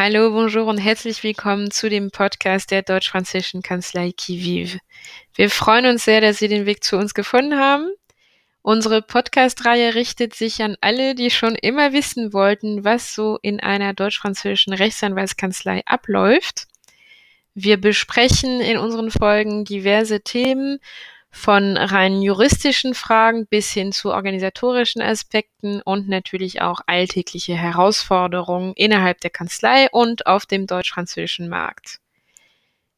Hallo, 0.00 0.30
bonjour 0.30 0.66
und 0.66 0.78
herzlich 0.78 1.24
willkommen 1.24 1.72
zu 1.72 1.90
dem 1.90 2.12
Podcast 2.12 2.70
der 2.70 2.82
deutsch-französischen 2.82 3.62
Kanzlei 3.62 4.12
Kiviv. 4.12 4.78
Wir 5.34 5.50
freuen 5.50 5.86
uns 5.86 6.04
sehr, 6.04 6.20
dass 6.20 6.38
Sie 6.38 6.46
den 6.46 6.66
Weg 6.66 6.84
zu 6.84 6.96
uns 6.96 7.14
gefunden 7.14 7.58
haben. 7.58 7.90
Unsere 8.62 9.02
Podcast-Reihe 9.02 9.96
richtet 9.96 10.34
sich 10.34 10.62
an 10.62 10.76
alle, 10.80 11.16
die 11.16 11.30
schon 11.30 11.56
immer 11.56 11.92
wissen 11.92 12.32
wollten, 12.32 12.84
was 12.84 13.12
so 13.12 13.40
in 13.42 13.58
einer 13.58 13.92
deutsch-französischen 13.92 14.72
Rechtsanwaltskanzlei 14.72 15.82
abläuft. 15.84 16.68
Wir 17.54 17.76
besprechen 17.76 18.60
in 18.60 18.78
unseren 18.78 19.10
Folgen 19.10 19.64
diverse 19.64 20.20
Themen 20.20 20.78
von 21.30 21.76
rein 21.76 22.22
juristischen 22.22 22.94
Fragen 22.94 23.46
bis 23.46 23.70
hin 23.70 23.92
zu 23.92 24.12
organisatorischen 24.12 25.02
Aspekten 25.02 25.82
und 25.82 26.08
natürlich 26.08 26.62
auch 26.62 26.80
alltägliche 26.86 27.54
Herausforderungen 27.54 28.72
innerhalb 28.74 29.20
der 29.20 29.30
Kanzlei 29.30 29.88
und 29.90 30.26
auf 30.26 30.46
dem 30.46 30.66
deutsch-französischen 30.66 31.48
Markt. 31.48 32.00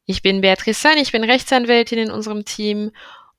Ich 0.05 0.21
bin 0.21 0.41
Beatrice 0.41 0.81
San, 0.81 0.97
ich 0.97 1.11
bin 1.11 1.23
Rechtsanwältin 1.23 1.99
in 1.99 2.11
unserem 2.11 2.45
Team 2.45 2.91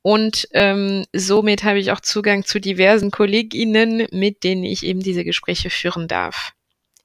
und 0.03 0.49
ähm, 0.53 1.05
somit 1.13 1.65
habe 1.65 1.79
ich 1.79 1.93
auch 1.93 2.01
Zugang 2.01 2.45
zu 2.45 2.61
diversen 2.61 3.11
KollegInnen, 3.11 4.09
mit 4.11 4.45
denen 4.45 4.65
ich 4.65 4.85
eben 4.85 5.01
diese 5.01 5.25
Gespräche 5.25 5.71
führen 5.71 6.09
darf. 6.09 6.53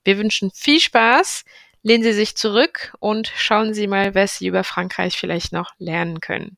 Wir 0.04 0.18
wünschen 0.18 0.52
viel 0.52 0.80
Spaß, 0.80 1.44
lehnen 1.84 2.04
Sie 2.04 2.14
sich 2.14 2.36
zurück 2.36 2.94
und 3.00 3.32
schauen 3.36 3.74
Sie 3.74 3.88
mal, 3.88 4.16
was 4.16 4.38
Sie 4.38 4.48
über 4.48 4.64
Frankreich 4.64 5.18
vielleicht 5.18 5.54
noch 5.54 5.72
lernen 5.78 6.22
können. 6.22 6.58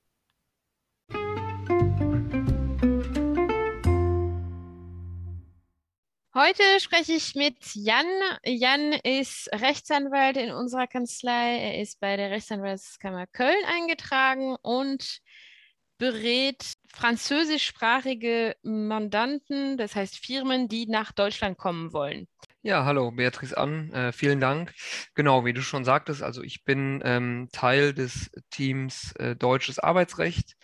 Heute 6.36 6.62
spreche 6.80 7.14
ich 7.14 7.34
mit 7.34 7.58
Jan. 7.74 8.06
Jan 8.46 8.94
ist 8.94 9.50
Rechtsanwalt 9.52 10.38
in 10.38 10.52
unserer 10.52 10.86
Kanzlei. 10.86 11.58
Er 11.58 11.82
ist 11.82 12.00
bei 12.00 12.18
der 12.18 12.30
Rechtsanwaltskammer 12.30 13.26
Köln 13.26 13.66
eingetragen 13.66 14.56
und 14.62 15.22
berät 15.98 16.74
französischsprachige 16.94 18.56
Mandanten, 18.62 19.78
das 19.78 19.96
heißt 19.96 20.18
Firmen, 20.18 20.68
die 20.68 20.86
nach 20.86 21.12
Deutschland 21.12 21.58
kommen 21.58 21.94
wollen. 21.94 22.28
Ja, 22.62 22.86
hallo, 22.86 23.10
Beatrice 23.10 23.58
An, 23.58 23.92
äh, 23.92 24.12
vielen 24.12 24.40
Dank. 24.40 24.76
Genau, 25.16 25.46
wie 25.46 25.54
du 25.54 25.62
schon 25.64 25.84
sagtest, 25.84 26.22
also 26.22 26.44
ich 26.44 26.64
bin 26.64 27.02
ähm, 27.04 27.50
Teil 27.52 27.96
des 27.96 28.30
Teams 28.52 29.14
äh, 29.14 29.36
Deutsches 29.36 29.80
Arbeitsrecht. 29.80 30.58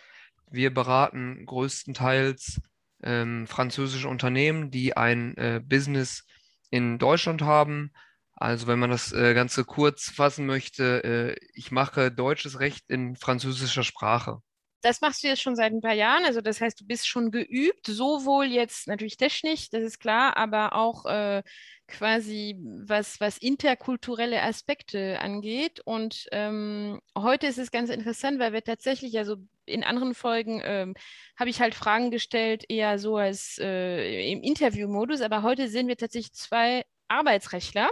Wir 0.48 0.72
beraten 0.72 1.44
größtenteils 1.44 2.60
ähm, 3.02 3.46
französische 3.46 4.08
Unternehmen, 4.08 4.70
die 4.70 4.96
ein 4.96 5.36
äh, 5.36 5.60
Business 5.64 6.24
in 6.70 6.98
Deutschland 6.98 7.42
haben. 7.42 7.92
Also 8.34 8.66
wenn 8.66 8.78
man 8.78 8.90
das 8.90 9.12
äh, 9.12 9.34
Ganze 9.34 9.64
kurz 9.64 10.10
fassen 10.10 10.46
möchte, 10.46 11.04
äh, 11.04 11.36
ich 11.54 11.70
mache 11.70 12.10
deutsches 12.10 12.60
Recht 12.60 12.84
in 12.88 13.16
französischer 13.16 13.82
Sprache. 13.82 14.40
Das 14.82 15.00
machst 15.00 15.22
du 15.22 15.28
jetzt 15.28 15.42
schon 15.42 15.56
seit 15.56 15.72
ein 15.72 15.80
paar 15.80 15.94
Jahren, 15.94 16.24
also 16.24 16.40
das 16.40 16.60
heißt, 16.60 16.80
du 16.80 16.86
bist 16.86 17.08
schon 17.08 17.30
geübt, 17.30 17.86
sowohl 17.86 18.46
jetzt 18.46 18.86
natürlich 18.86 19.16
technisch, 19.16 19.68
das 19.70 19.82
ist 19.82 19.98
klar, 19.98 20.36
aber 20.36 20.74
auch 20.74 21.06
äh, 21.06 21.42
quasi 21.88 22.56
was, 22.60 23.20
was 23.20 23.38
interkulturelle 23.38 24.42
Aspekte 24.42 25.20
angeht. 25.20 25.80
Und 25.84 26.26
ähm, 26.32 27.00
heute 27.16 27.46
ist 27.46 27.58
es 27.58 27.70
ganz 27.70 27.90
interessant, 27.90 28.38
weil 28.38 28.52
wir 28.52 28.62
tatsächlich, 28.62 29.16
also 29.18 29.36
in 29.64 29.84
anderen 29.84 30.14
Folgen 30.14 30.60
ähm, 30.64 30.94
habe 31.36 31.50
ich 31.50 31.60
halt 31.60 31.74
Fragen 31.74 32.10
gestellt, 32.10 32.64
eher 32.68 32.98
so 32.98 33.16
als 33.16 33.58
äh, 33.60 34.30
im 34.32 34.42
Interviewmodus, 34.42 35.20
aber 35.20 35.42
heute 35.42 35.68
sehen 35.68 35.88
wir 35.88 35.96
tatsächlich 35.96 36.32
zwei 36.32 36.84
Arbeitsrechtler, 37.08 37.90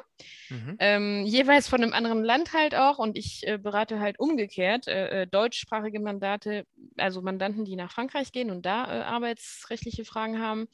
mhm. 0.49 0.77
ähm, 0.79 1.25
jeweils 1.25 1.69
von 1.69 1.83
einem 1.83 1.93
anderen 1.93 2.25
Land 2.25 2.53
halt 2.53 2.75
auch. 2.75 2.99
Und 2.99 3.17
ich 3.17 3.47
äh, 3.47 3.59
berate 3.59 4.01
halt 4.01 4.19
umgekehrt 4.19 4.87
äh, 4.89 5.23
äh 5.23 5.27
deutschsprachige 5.27 6.01
Mandate, 6.01 6.67
also 6.97 7.23
Mandanten, 7.23 7.65
die 7.65 7.77
nach 7.77 7.93
Frankreich 7.93 8.33
gehen 8.33 8.51
und 8.51 8.67
da 8.67 8.85
äh, 8.85 9.03
arbeitsrechtliche 9.03 10.05
Fragen 10.05 10.41
haben. 10.41 10.67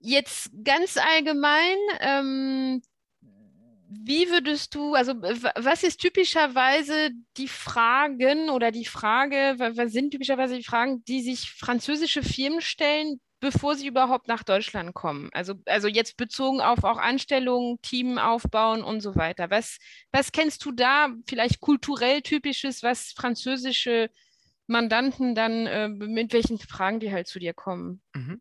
Jetzt 0.00 0.50
ganz 0.64 0.96
allgemein, 0.96 1.76
ähm, 2.00 2.82
wie 3.90 4.30
würdest 4.30 4.74
du, 4.74 4.94
also 4.94 5.14
was 5.14 5.82
ist 5.82 6.00
typischerweise 6.00 7.10
die 7.36 7.48
Fragen 7.48 8.50
oder 8.50 8.70
die 8.70 8.84
Frage, 8.84 9.54
was 9.56 9.92
sind 9.92 10.10
typischerweise 10.10 10.56
die 10.56 10.64
Fragen, 10.64 11.02
die 11.04 11.22
sich 11.22 11.50
französische 11.50 12.22
Firmen 12.22 12.60
stellen, 12.60 13.18
bevor 13.40 13.76
sie 13.76 13.86
überhaupt 13.86 14.28
nach 14.28 14.42
Deutschland 14.42 14.94
kommen? 14.94 15.30
Also, 15.32 15.54
also 15.66 15.88
jetzt 15.88 16.16
bezogen 16.16 16.60
auf 16.60 16.84
auch 16.84 16.98
Anstellungen, 16.98 17.80
Team 17.82 18.18
aufbauen 18.18 18.82
und 18.82 19.00
so 19.00 19.16
weiter. 19.16 19.50
Was, 19.50 19.78
was 20.12 20.32
kennst 20.32 20.64
du 20.64 20.72
da 20.72 21.08
vielleicht 21.26 21.60
kulturell 21.60 22.22
typisches, 22.22 22.82
was 22.82 23.12
französische 23.16 24.10
Mandanten 24.66 25.34
dann, 25.34 25.66
äh, 25.66 25.88
mit 25.88 26.32
welchen 26.32 26.58
Fragen 26.58 27.00
die 27.00 27.12
halt 27.12 27.26
zu 27.26 27.38
dir 27.38 27.54
kommen? 27.54 28.02
Mhm. 28.14 28.40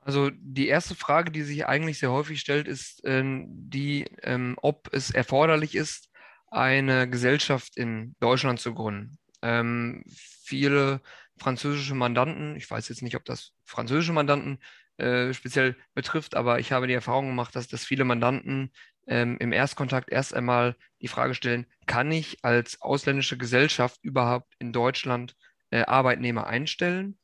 Also 0.00 0.30
die 0.32 0.68
erste 0.68 0.94
Frage, 0.94 1.32
die 1.32 1.42
sich 1.42 1.66
eigentlich 1.66 1.98
sehr 1.98 2.12
häufig 2.12 2.40
stellt, 2.40 2.68
ist 2.68 3.00
ähm, 3.04 3.46
die, 3.48 4.04
ähm, 4.22 4.56
ob 4.62 4.88
es 4.92 5.10
erforderlich 5.10 5.74
ist, 5.74 6.08
eine 6.48 7.10
Gesellschaft 7.10 7.76
in 7.76 8.14
Deutschland 8.20 8.60
zu 8.60 8.72
gründen. 8.72 9.18
Ähm, 9.42 10.04
viele 10.06 11.00
französische 11.38 11.94
Mandanten, 11.94 12.56
ich 12.56 12.70
weiß 12.70 12.88
jetzt 12.88 13.02
nicht, 13.02 13.16
ob 13.16 13.24
das 13.24 13.52
französische 13.64 14.12
Mandanten 14.12 14.58
äh, 14.98 15.32
speziell 15.34 15.76
betrifft, 15.94 16.34
aber 16.34 16.58
ich 16.58 16.72
habe 16.72 16.86
die 16.86 16.94
Erfahrung 16.94 17.28
gemacht, 17.28 17.54
dass, 17.54 17.68
dass 17.68 17.84
viele 17.84 18.04
Mandanten 18.04 18.72
ähm, 19.06 19.36
im 19.38 19.52
Erstkontakt 19.52 20.10
erst 20.10 20.34
einmal 20.34 20.76
die 21.00 21.08
Frage 21.08 21.34
stellen, 21.34 21.66
kann 21.86 22.10
ich 22.10 22.38
als 22.42 22.80
ausländische 22.80 23.36
Gesellschaft 23.36 23.98
überhaupt 24.02 24.54
in 24.58 24.72
Deutschland 24.72 25.34
äh, 25.70 25.84
Arbeitnehmer 25.84 26.46
einstellen? 26.46 27.18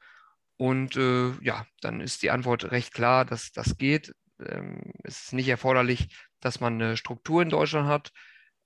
Und 0.58 0.96
äh, 0.96 1.32
ja, 1.40 1.66
dann 1.80 2.00
ist 2.00 2.22
die 2.22 2.30
Antwort 2.30 2.70
recht 2.70 2.92
klar, 2.92 3.24
dass 3.24 3.52
das 3.52 3.78
geht. 3.78 4.12
Ähm, 4.38 4.92
es 5.02 5.24
ist 5.24 5.32
nicht 5.32 5.48
erforderlich, 5.48 6.14
dass 6.40 6.60
man 6.60 6.74
eine 6.74 6.96
Struktur 6.96 7.42
in 7.42 7.50
Deutschland 7.50 7.88
hat. 7.88 8.12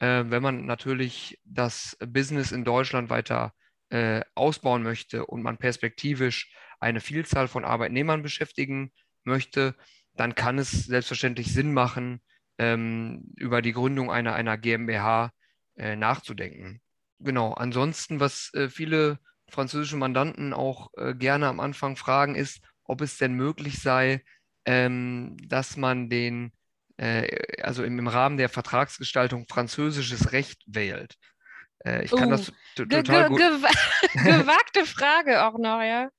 Äh, 0.00 0.24
wenn 0.26 0.42
man 0.42 0.66
natürlich 0.66 1.40
das 1.44 1.96
Business 2.04 2.52
in 2.52 2.64
Deutschland 2.64 3.08
weiter 3.08 3.54
äh, 3.54 3.65
ausbauen 4.34 4.82
möchte 4.82 5.26
und 5.26 5.42
man 5.42 5.58
perspektivisch 5.58 6.52
eine 6.80 7.00
Vielzahl 7.00 7.46
von 7.46 7.64
Arbeitnehmern 7.64 8.22
beschäftigen 8.22 8.92
möchte, 9.22 9.76
dann 10.16 10.34
kann 10.34 10.58
es 10.58 10.72
selbstverständlich 10.72 11.52
Sinn 11.52 11.72
machen, 11.72 12.20
ähm, 12.58 13.32
über 13.36 13.62
die 13.62 13.72
Gründung 13.72 14.10
einer, 14.10 14.34
einer 14.34 14.56
GmbH 14.56 15.32
äh, 15.76 15.96
nachzudenken. 15.96 16.80
Genau, 17.18 17.52
ansonsten, 17.52 18.20
was 18.20 18.52
äh, 18.54 18.68
viele 18.68 19.18
französische 19.48 19.96
Mandanten 19.96 20.52
auch 20.52 20.90
äh, 20.96 21.14
gerne 21.14 21.48
am 21.48 21.60
Anfang 21.60 21.96
fragen, 21.96 22.34
ist, 22.34 22.60
ob 22.84 23.00
es 23.00 23.18
denn 23.18 23.34
möglich 23.34 23.80
sei, 23.80 24.22
ähm, 24.64 25.36
dass 25.46 25.76
man 25.76 26.08
den, 26.08 26.52
äh, 26.96 27.62
also 27.62 27.84
im, 27.84 28.06
Rahmen 28.08 28.36
der 28.36 28.48
Vertragsgestaltung 28.48 29.46
französisches 29.48 30.32
Recht 30.32 30.62
wählt. 30.66 31.16
Äh, 31.84 32.04
ich 32.04 32.10
kann 32.10 32.28
uh, 32.28 32.30
das 32.30 32.52
total 32.74 33.28
gut. 33.28 33.38
gewagte 34.14 34.84
Frage 34.84 35.44
auch 35.44 35.58
noch, 35.58 35.82
ja. 35.82 36.10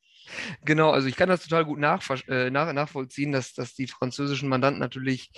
Genau, 0.66 0.92
also 0.92 1.08
ich 1.08 1.16
kann 1.16 1.30
das 1.30 1.44
total 1.44 1.66
gut 1.66 1.80
nach, 1.80 2.04
äh, 2.28 2.50
nach, 2.50 2.72
nachvollziehen, 2.74 3.32
dass, 3.32 3.54
dass 3.54 3.74
die 3.74 3.88
französischen 3.88 4.50
Mandanten 4.50 4.80
natürlich 4.80 5.32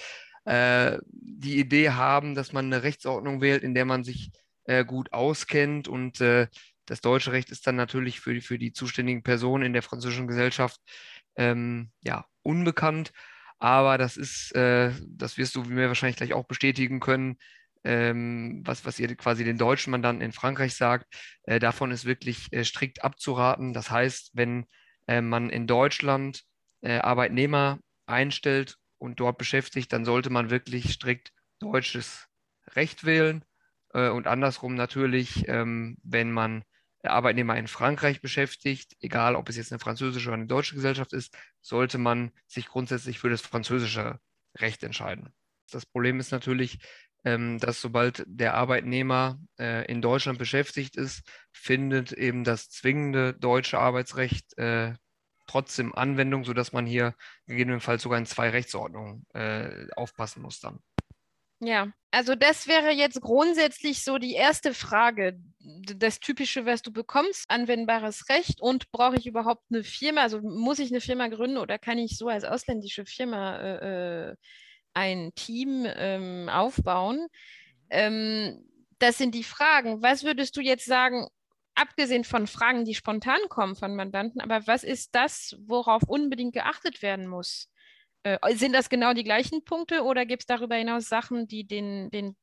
äh, 0.46 0.98
die 1.12 1.60
Idee 1.60 1.92
haben, 1.92 2.34
dass 2.36 2.54
man 2.54 2.66
eine 2.66 2.84
Rechtsordnung 2.84 3.42
wählt, 3.42 3.64
in 3.64 3.76
der 3.76 3.86
man 3.86 4.04
sich 4.04 4.32
äh, 4.66 4.84
gut 4.86 5.14
auskennt 5.14 5.88
und 5.88 6.22
äh, 6.22 6.48
das 6.86 7.02
deutsche 7.02 7.32
Recht 7.32 7.52
ist 7.52 7.68
dann 7.68 7.76
natürlich 7.76 8.20
für, 8.20 8.42
für 8.42 8.58
die 8.58 8.74
zuständigen 8.74 9.22
Personen 9.22 9.64
in 9.64 9.74
der 9.74 9.84
französischen 9.84 10.28
Gesellschaft 10.28 10.82
ähm, 11.36 11.92
ja, 12.02 12.26
unbekannt. 12.42 13.12
Aber 13.60 13.98
das 13.98 14.18
ist, 14.18 14.56
äh, 14.56 14.92
das 15.08 15.38
wirst 15.38 15.56
du 15.56 15.64
mir 15.64 15.88
wahrscheinlich 15.88 16.18
gleich 16.18 16.34
auch 16.34 16.46
bestätigen 16.46 17.00
können, 17.00 17.38
ähm, 17.84 18.62
was, 18.66 18.86
was 18.86 19.00
ihr 19.00 19.16
quasi 19.16 19.44
den 19.44 19.58
deutschen 19.58 19.92
Mandanten 19.92 20.24
in 20.24 20.32
Frankreich 20.32 20.76
sagt. 20.76 21.06
Äh, 21.44 21.60
davon 21.60 21.92
ist 21.92 22.06
wirklich 22.06 22.52
äh, 22.52 22.64
strikt 22.64 23.04
abzuraten. 23.04 23.74
Das 23.74 23.90
heißt, 23.90 24.32
wenn 24.34 24.66
äh, 25.08 25.22
man 25.22 25.50
in 25.50 25.68
Deutschland 25.68 26.44
äh, 26.82 27.00
Arbeitnehmer 27.00 27.80
einstellt 28.06 28.76
und 28.98 29.20
dort 29.20 29.38
beschäftigt, 29.38 29.94
dann 29.94 30.06
sollte 30.06 30.30
man 30.30 30.50
wirklich 30.50 30.92
strikt 30.94 31.32
deutsches 31.60 32.28
Recht 32.76 33.06
wählen. 33.06 33.44
Äh, 33.94 34.10
und 34.10 34.28
andersrum 34.28 34.76
natürlich, 34.76 35.48
ähm, 35.48 35.98
wenn 36.04 36.32
man 36.32 36.64
Arbeitnehmer 37.04 37.56
in 37.58 37.68
Frankreich 37.68 38.22
beschäftigt, 38.22 38.96
egal 39.00 39.36
ob 39.36 39.48
es 39.48 39.56
jetzt 39.56 39.72
eine 39.72 39.80
französische 39.80 40.28
oder 40.30 40.38
eine 40.38 40.48
deutsche 40.48 40.76
Gesellschaft 40.76 41.14
ist, 41.14 41.36
sollte 41.62 41.98
man 41.98 42.32
sich 42.48 42.68
grundsätzlich 42.68 43.20
für 43.20 43.30
das 43.30 43.42
französische 43.42 44.20
Recht 44.58 44.84
entscheiden. 44.84 45.34
Das 45.72 45.86
Problem 45.86 46.20
ist 46.20 46.32
natürlich, 46.32 46.80
dass 47.24 47.82
sobald 47.82 48.24
der 48.28 48.54
Arbeitnehmer 48.54 49.40
äh, 49.60 49.86
in 49.92 50.02
Deutschland 50.02 50.40
beschäftigt 50.40 50.96
ist, 50.96 51.22
findet 51.52 52.14
eben 52.14 52.44
das 52.44 52.70
zwingende 52.70 53.34
deutsche 53.34 53.78
Arbeitsrecht 53.78 54.58
äh, 54.58 54.94
trotzdem 55.48 55.94
Anwendung, 55.96 56.46
sodass 56.46 56.72
man 56.72 56.86
hier 56.86 57.16
gegebenenfalls 57.48 58.04
sogar 58.04 58.20
in 58.20 58.26
zwei 58.26 58.50
Rechtsordnungen 58.50 59.26
äh, 59.34 59.88
aufpassen 59.96 60.42
muss 60.42 60.60
dann. 60.60 60.80
Ja, 61.62 61.92
also 62.12 62.36
das 62.36 62.68
wäre 62.68 62.92
jetzt 62.92 63.20
grundsätzlich 63.20 64.04
so 64.04 64.18
die 64.18 64.34
erste 64.34 64.74
Frage. 64.74 65.38
Das 65.60 66.22
Typische, 66.22 66.66
was 66.66 66.82
du 66.82 66.94
bekommst, 66.94 67.50
anwendbares 67.50 68.30
Recht 68.30 68.62
und 68.62 68.90
brauche 68.92 69.18
ich 69.18 69.28
überhaupt 69.28 69.64
eine 69.70 69.84
Firma? 69.84 70.22
Also 70.22 70.40
muss 70.42 70.80
ich 70.80 70.90
eine 70.90 71.02
Firma 71.02 71.28
gründen 71.28 71.58
oder 71.58 71.78
kann 71.78 71.98
ich 71.98 72.18
so 72.18 72.30
als 72.30 72.46
ausländische 72.46 73.06
Firma 73.06 73.58
äh, 73.58 74.30
äh 74.32 74.36
ein 75.00 75.34
Team 75.36 75.86
ähm, 75.88 76.50
aufbauen? 76.50 77.28
Ähm, 77.90 78.66
das 79.00 79.18
sind 79.18 79.34
die 79.34 79.44
Fragen. 79.44 80.02
Was 80.02 80.24
würdest 80.24 80.58
du 80.58 80.62
jetzt 80.62 80.86
sagen, 80.86 81.28
abgesehen 81.76 82.26
von 82.26 82.48
Fragen, 82.48 82.86
die 82.86 82.96
spontan 82.96 83.40
kommen 83.48 83.76
von 83.76 83.96
Mandanten, 83.96 84.42
aber 84.42 84.68
was 84.68 84.84
ist 84.84 85.16
das, 85.16 85.56
worauf 85.66 86.04
unbedingt 86.04 86.54
geachtet 86.54 87.02
werden 87.02 87.28
muss? 87.28 87.70
Äh, 88.24 88.38
sind 88.56 88.74
das 88.74 88.90
genau 88.90 89.14
die 89.14 89.24
gleichen 89.24 89.64
Punkte 89.64 90.04
oder 90.04 90.26
gibt 90.26 90.44
es 90.44 90.48
darüber 90.48 90.76
hinaus 90.76 91.08
Sachen, 91.08 91.48
die 91.48 91.66
den, 91.66 92.10
den 92.12 92.36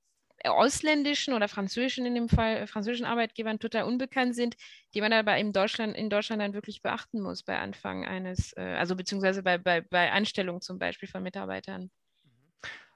ausländischen 0.44 1.34
oder 1.34 1.48
französischen 1.48 2.06
in 2.06 2.14
dem 2.14 2.28
Fall, 2.28 2.66
französischen 2.66 3.06
Arbeitgebern 3.06 3.58
total 3.58 3.84
unbekannt 3.84 4.34
sind, 4.34 4.56
die 4.94 5.00
man 5.00 5.12
aber 5.12 5.36
in 5.36 5.52
Deutschland, 5.52 5.96
in 5.96 6.10
Deutschland 6.10 6.40
dann 6.42 6.54
wirklich 6.54 6.82
beachten 6.82 7.20
muss 7.20 7.42
bei 7.42 7.58
Anfang 7.58 8.06
eines, 8.06 8.52
äh, 8.56 8.74
also 8.78 8.96
beziehungsweise 8.96 9.42
bei, 9.42 9.58
bei, 9.58 9.80
bei 9.82 10.12
Anstellung 10.12 10.60
zum 10.60 10.78
Beispiel 10.78 11.08
von 11.08 11.22
Mitarbeitern? 11.22 11.90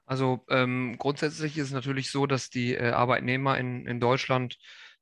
Also 0.05 0.45
ähm, 0.49 0.95
grundsätzlich 0.97 1.57
ist 1.57 1.67
es 1.67 1.73
natürlich 1.73 2.11
so, 2.11 2.25
dass 2.25 2.49
die 2.49 2.75
äh, 2.75 2.91
Arbeitnehmer 2.91 3.57
in, 3.57 3.85
in 3.87 3.99
Deutschland 3.99 4.57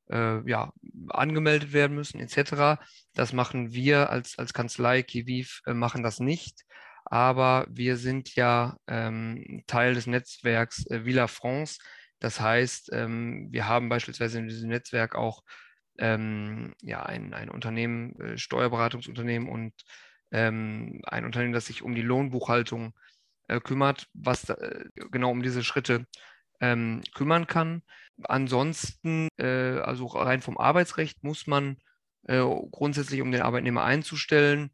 äh, 0.10 0.48
ja, 0.50 0.72
angemeldet 1.10 1.74
werden 1.74 1.96
müssen, 1.96 2.20
etc. 2.20 2.80
Das 3.14 3.34
machen 3.34 3.74
wir 3.74 4.10
als, 4.10 4.38
als 4.38 4.54
Kanzlei 4.54 5.04
Kiviv, 5.04 5.62
äh, 5.66 5.74
machen 5.74 6.04
das 6.04 6.20
nicht 6.20 6.66
aber 7.10 7.66
wir 7.70 7.98
sind 7.98 8.36
ja 8.36 8.78
ähm, 8.88 9.64
Teil 9.68 9.96
des 9.96 10.08
Netzwerks 10.08 10.86
äh, 10.88 11.06
Villa 11.06 11.28
France. 11.28 11.80
Das 12.20 12.40
heißt, 12.40 12.92
ähm, 12.94 13.48
wir 13.52 13.68
haben 13.68 13.90
beispielsweise 13.90 14.40
in 14.40 14.48
diesem 14.48 14.70
Netzwerk 14.70 15.16
auch 15.16 15.44
ähm, 15.98 16.76
ja, 16.82 17.04
ein, 17.04 17.34
ein 17.34 17.50
Unternehmen, 17.50 18.20
äh, 18.20 18.38
Steuerberatungsunternehmen 18.38 19.50
und 19.50 19.74
ähm, 20.32 21.02
ein 21.06 21.26
Unternehmen, 21.26 21.54
das 21.54 21.66
sich 21.66 21.82
um 21.82 21.96
die 21.96 22.04
Lohnbuchhaltung 22.04 22.90
äh, 22.90 22.92
kümmert, 23.60 24.08
was 24.14 24.50
äh, 24.50 24.86
genau 25.12 25.32
um 25.32 25.42
diese 25.42 25.64
Schritte 25.64 26.06
ähm, 26.62 27.02
kümmern 27.16 27.48
kann. 27.48 27.82
Ansonsten, 28.24 29.30
äh, 29.38 29.80
also 29.80 30.06
rein 30.08 30.42
vom 30.42 30.58
Arbeitsrecht, 30.58 31.24
muss 31.24 31.48
man 31.48 31.78
äh, 32.28 32.44
grundsätzlich, 32.72 33.22
um 33.22 33.32
den 33.32 33.42
Arbeitnehmer 33.42 33.84
einzustellen, 33.84 34.72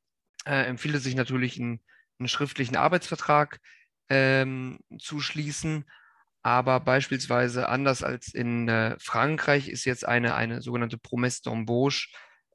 empfiehlt 0.48 0.94
es 0.94 1.04
sich 1.04 1.16
natürlich 1.16 1.58
ein 1.58 1.80
einen 2.20 2.28
schriftlichen 2.28 2.76
Arbeitsvertrag 2.76 3.60
ähm, 4.10 4.80
zu 5.00 5.20
schließen. 5.20 5.86
Aber 6.42 6.80
beispielsweise 6.80 7.70
anders 7.70 8.04
als 8.04 8.34
in 8.34 8.70
äh, 8.70 8.96
Frankreich 9.00 9.68
ist 9.68 9.86
jetzt 9.86 10.08
eine, 10.08 10.36
eine 10.36 10.62
sogenannte 10.62 11.00
Promesse 11.00 11.42
d'embauche 11.44 12.08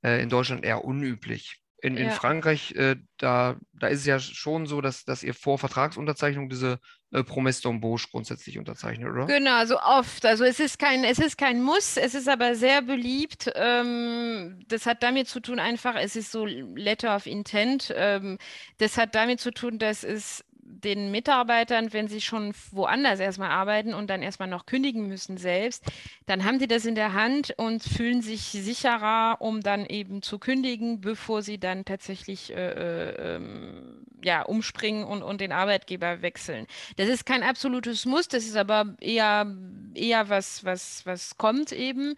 äh, 0.03 0.23
in 0.23 0.29
Deutschland 0.29 0.65
eher 0.65 0.85
unüblich. 0.85 1.61
In, 1.82 1.97
ja. 1.97 2.05
in 2.05 2.11
Frankreich, 2.11 2.73
äh, 2.73 2.97
da, 3.17 3.56
da 3.73 3.87
ist 3.87 4.00
es 4.00 4.06
ja 4.06 4.19
schon 4.19 4.67
so, 4.67 4.81
dass, 4.81 5.05
dass 5.05 5.23
ihr 5.23 5.35
vor 5.35 5.59
Vertragsunterzeichnung 5.59 6.49
diese 6.49 6.79
äh, 7.12 7.25
Promesse 7.25 7.67
d'embauche 7.67 8.11
grundsätzlich 8.11 8.59
unterzeichnet, 8.59 9.09
oder? 9.09 9.27
Genau, 9.27 9.56
also 9.56 9.79
oft. 9.81 10.27
Also 10.27 10.44
es 10.44 10.61
ist 10.61 10.79
kein, 10.79 11.05
es 11.05 11.19
ist 11.19 11.38
kein 11.38 11.62
Muss, 11.62 11.97
es 11.97 12.15
ist 12.15 12.29
aber 12.29 12.55
sehr 12.55 12.82
beliebt. 12.82 13.50
Ähm, 13.55 14.62
das 14.69 14.87
hat 14.87 15.03
damit 15.03 15.29
zu 15.29 15.41
tun, 15.41 15.59
einfach, 15.59 15.94
es 15.97 16.17
ist 16.17 16.31
so 16.31 16.44
Letter 16.47 17.17
of 17.17 17.27
Intent. 17.27 17.93
Ähm, 17.97 18.38
das 18.79 18.97
hat 18.97 19.15
damit 19.15 19.41
zu 19.41 19.50
tun, 19.50 19.79
dass 19.79 20.05
es 20.05 20.44
den 20.79 21.11
Mitarbeitern, 21.11 21.93
wenn 21.93 22.09
sie 22.09 22.21
schon 22.21 22.53
woanders 22.71 23.21
erstmal 23.21 23.51
arbeiten 23.51 23.95
und 23.95 24.09
dann 24.09 24.23
erstmal 24.23 24.49
noch 24.49 24.67
kündigen 24.67 25.07
müssen 25.07 25.37
selbst, 25.37 25.85
dann 26.27 26.45
haben 26.45 26.59
die 26.59 26.69
das 26.69 26.85
in 26.85 26.95
der 26.95 27.13
Hand 27.13 27.55
und 27.57 27.83
fühlen 27.83 28.23
sich 28.23 28.43
sicherer, 28.43 29.37
um 29.41 29.61
dann 29.63 29.87
eben 29.87 30.23
zu 30.23 30.39
kündigen, 30.39 31.01
bevor 31.01 31.43
sie 31.43 31.59
dann 31.59 31.85
tatsächlich 31.85 32.55
äh, 32.55 32.71
äh, 32.71 33.37
ähm, 33.37 34.07
ja, 34.23 34.43
umspringen 34.43 35.05
und, 35.05 35.23
und 35.23 35.41
den 35.41 35.53
Arbeitgeber 35.53 36.23
wechseln. 36.23 36.67
Das 36.97 37.09
ist 37.09 37.27
kein 37.27 37.43
absolutes 37.43 38.07
Muss, 38.07 38.29
das 38.29 38.45
ist 38.45 38.57
aber 38.57 38.97
eher, 39.01 39.47
eher 39.95 40.29
was, 40.29 40.65
was, 40.65 41.05
was 41.07 41.37
kommt 41.37 41.73
eben. 41.73 42.15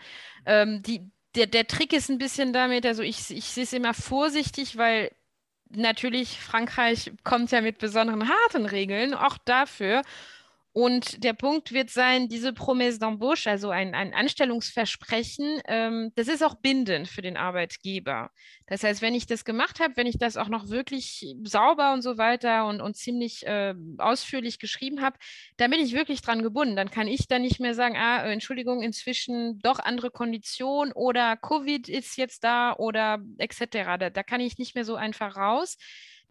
Ähm, 0.47 0.83
die, 0.83 1.11
der, 1.35 1.47
der 1.47 1.67
Trick 1.67 1.93
ist 1.93 2.11
ein 2.11 2.19
bisschen 2.19 2.53
damit, 2.53 2.85
also 2.85 3.03
ich, 3.03 3.31
ich 3.31 3.45
sehe 3.47 3.65
es 3.65 3.73
immer 3.73 3.95
vorsichtig, 3.95 4.77
weil 4.77 5.11
natürlich, 5.77 6.39
Frankreich 6.41 7.13
kommt 7.25 7.51
ja 7.51 7.61
mit 7.61 7.79
besonderen 7.79 8.29
harten 8.29 8.67
Regeln, 8.67 9.15
auch 9.15 9.39
dafür. 9.45 10.03
Und 10.75 11.23
der 11.23 11.35
Punkt 11.35 11.73
wird 11.73 11.91
sein, 11.91 12.29
diese 12.29 12.55
Promesse 12.55 12.99
d'embauche, 12.99 13.51
also 13.51 13.69
ein, 13.69 13.95
ein 13.95 14.15
Anstellungsversprechen, 14.15 15.61
ähm, 15.67 16.13
das 16.15 16.29
ist 16.29 16.43
auch 16.43 16.55
bindend 16.55 17.09
für 17.09 17.21
den 17.21 17.37
Arbeitgeber. 17.37 18.31
Das 18.69 18.83
heißt, 18.83 19.03
wenn 19.03 19.15
ich 19.15 19.27
das 19.27 19.45
gemacht 19.45 19.81
habe, 19.81 19.99
wenn 19.99 20.07
ich 20.07 20.17
das 20.17 20.39
auch 20.39 20.49
noch 20.49 20.71
wirklich 20.71 21.37
sauber 21.45 21.93
und 21.93 22.01
so 22.01 22.17
weiter 22.17 22.67
und, 22.67 22.81
und 22.81 22.97
ziemlich 22.97 23.47
äh, 23.47 23.75
ausführlich 23.99 24.59
geschrieben 24.59 25.03
habe, 25.03 25.19
dann 25.59 25.71
bin 25.71 25.81
ich 25.81 25.93
wirklich 25.93 26.23
dran 26.23 26.43
gebunden. 26.43 26.75
Dann 26.75 26.91
kann 26.91 27.07
ich 27.07 27.29
dann 27.29 27.43
nicht 27.43 27.61
mehr 27.61 27.75
sagen, 27.75 27.97
ah, 27.99 28.25
äh, 28.25 28.33
Entschuldigung, 28.33 28.81
inzwischen 28.81 29.59
doch 29.59 29.79
andere 29.79 30.11
Konditionen 30.11 30.95
oder 30.95 31.37
Covid 31.37 31.87
ist 31.91 32.17
jetzt 32.17 32.45
da 32.45 32.75
oder 32.77 33.19
etc. 33.37 33.99
Da, 33.99 34.09
da 34.09 34.23
kann 34.23 34.41
ich 34.41 34.57
nicht 34.57 34.75
mehr 34.75 34.87
so 34.87 34.95
einfach 34.95 35.37
raus 35.37 35.77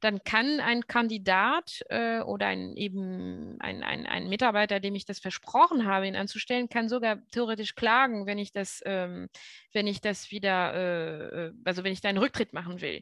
dann 0.02 0.24
kann 0.24 0.60
ein 0.60 0.88
Kandidat 0.88 1.84
äh, 1.90 2.22
oder 2.22 2.48
ein, 2.48 2.76
eben 2.76 3.56
ein, 3.60 3.84
ein, 3.84 4.08
ein 4.08 4.30
Mitarbeiter, 4.30 4.80
dem 4.80 4.96
ich 4.96 5.06
das 5.06 5.20
versprochen 5.20 5.86
habe, 5.86 6.08
ihn 6.08 6.16
anzustellen, 6.16 6.70
kann 6.70 6.90
sogar 6.90 7.26
theoretisch 7.32 7.76
klagen, 7.76 8.26
wenn 8.26 8.40
ich 8.40 8.52
das, 8.52 8.82
ähm, 8.86 9.30
wenn 9.74 9.86
ich 9.88 10.02
das 10.02 10.32
wieder, 10.32 10.74
äh, 10.74 11.46
äh 11.48 11.54
also 11.64 11.84
wenn 11.84 11.94
ich 11.94 12.02
da 12.02 12.10
einen 12.10 12.18
Rücktritt 12.18 12.52
machen 12.52 12.82
will. 12.82 13.02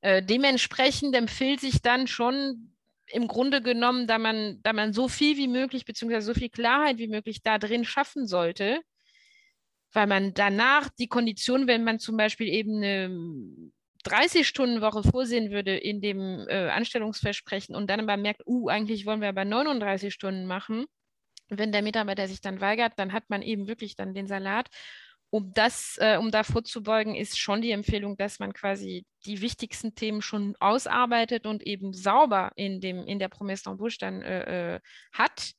Äh, 0.00 0.22
dementsprechend 0.22 1.14
empfiehlt 1.14 1.60
sich 1.60 1.82
dann 1.82 2.08
schon 2.08 2.74
im 3.06 3.28
Grunde 3.28 3.62
genommen, 3.62 4.08
da 4.08 4.18
man, 4.18 4.60
da 4.62 4.72
man 4.72 4.92
so 4.92 5.08
viel 5.08 5.36
wie 5.36 5.48
möglich, 5.48 5.84
beziehungsweise 5.84 6.26
so 6.26 6.34
viel 6.34 6.50
Klarheit 6.50 6.98
wie 6.98 7.08
möglich 7.08 7.42
da 7.42 7.58
drin 7.58 7.84
schaffen 7.84 8.26
sollte, 8.26 8.80
weil 9.92 10.06
man 10.08 10.34
danach 10.34 10.88
die 10.98 11.08
Kondition, 11.08 11.68
wenn 11.68 11.84
man 11.84 12.00
zum 12.00 12.16
Beispiel 12.16 12.48
eben 12.48 12.76
eine 12.76 13.72
30-Stunden-Woche 14.06 15.02
vorsehen 15.02 15.50
würde 15.50 15.76
in 15.76 16.00
dem 16.00 16.46
äh, 16.48 16.68
Anstellungsversprechen 16.68 17.74
und 17.74 17.88
dann 17.88 18.00
aber 18.00 18.16
merkt, 18.16 18.42
uh, 18.46 18.68
eigentlich 18.68 19.06
wollen 19.06 19.20
wir 19.20 19.28
aber 19.28 19.44
39 19.44 20.12
Stunden 20.12 20.46
machen, 20.46 20.86
wenn 21.50 21.72
der 21.72 21.82
Mitarbeiter 21.82 22.28
sich 22.28 22.40
dann 22.40 22.60
weigert, 22.60 22.94
dann 22.96 23.12
hat 23.12 23.28
man 23.28 23.42
eben 23.42 23.68
wirklich 23.68 23.96
dann 23.96 24.14
den 24.14 24.26
Salat. 24.26 24.68
Um 25.32 25.52
das, 25.54 25.96
äh, 26.00 26.16
um 26.16 26.32
da 26.32 26.42
vorzubeugen, 26.42 27.14
ist 27.14 27.38
schon 27.38 27.62
die 27.62 27.70
Empfehlung, 27.70 28.16
dass 28.16 28.40
man 28.40 28.52
quasi 28.52 29.04
die 29.26 29.40
wichtigsten 29.40 29.94
Themen 29.94 30.22
schon 30.22 30.56
ausarbeitet 30.58 31.46
und 31.46 31.62
eben 31.62 31.92
sauber 31.92 32.50
in 32.56 32.80
dem, 32.80 33.04
in 33.06 33.20
der 33.20 33.28
Promesse 33.28 33.68
d'embauche 33.68 33.98
dann 34.00 34.22
äh, 34.22 34.76
äh 34.76 34.80
hat 35.12 35.52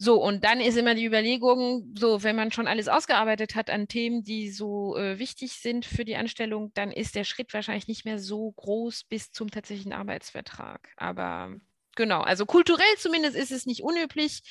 so, 0.00 0.22
und 0.22 0.44
dann 0.44 0.60
ist 0.60 0.76
immer 0.76 0.94
die 0.94 1.04
Überlegung, 1.04 1.92
so, 1.98 2.22
wenn 2.22 2.36
man 2.36 2.52
schon 2.52 2.68
alles 2.68 2.86
ausgearbeitet 2.86 3.56
hat 3.56 3.68
an 3.68 3.88
Themen, 3.88 4.22
die 4.22 4.48
so 4.48 4.96
äh, 4.96 5.18
wichtig 5.18 5.54
sind 5.54 5.84
für 5.84 6.04
die 6.04 6.14
Anstellung, 6.14 6.70
dann 6.74 6.92
ist 6.92 7.16
der 7.16 7.24
Schritt 7.24 7.52
wahrscheinlich 7.52 7.88
nicht 7.88 8.04
mehr 8.04 8.20
so 8.20 8.52
groß 8.52 9.04
bis 9.04 9.32
zum 9.32 9.50
tatsächlichen 9.50 9.92
Arbeitsvertrag. 9.92 10.88
Aber 10.96 11.52
genau, 11.96 12.20
also 12.20 12.46
kulturell 12.46 12.94
zumindest 12.98 13.34
ist 13.34 13.50
es 13.50 13.66
nicht 13.66 13.82
unüblich. 13.82 14.42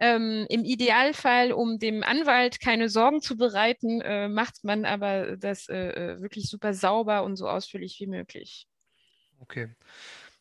Ähm, 0.00 0.44
Im 0.48 0.64
Idealfall, 0.64 1.52
um 1.52 1.78
dem 1.78 2.02
Anwalt 2.02 2.58
keine 2.58 2.88
Sorgen 2.88 3.20
zu 3.20 3.36
bereiten, 3.36 4.00
äh, 4.00 4.28
macht 4.28 4.64
man 4.64 4.84
aber 4.84 5.36
das 5.36 5.68
äh, 5.68 6.16
äh 6.16 6.20
wirklich 6.20 6.50
super 6.50 6.74
sauber 6.74 7.22
und 7.22 7.36
so 7.36 7.48
ausführlich 7.48 7.98
wie 8.00 8.08
möglich. 8.08 8.66
Okay. 9.38 9.68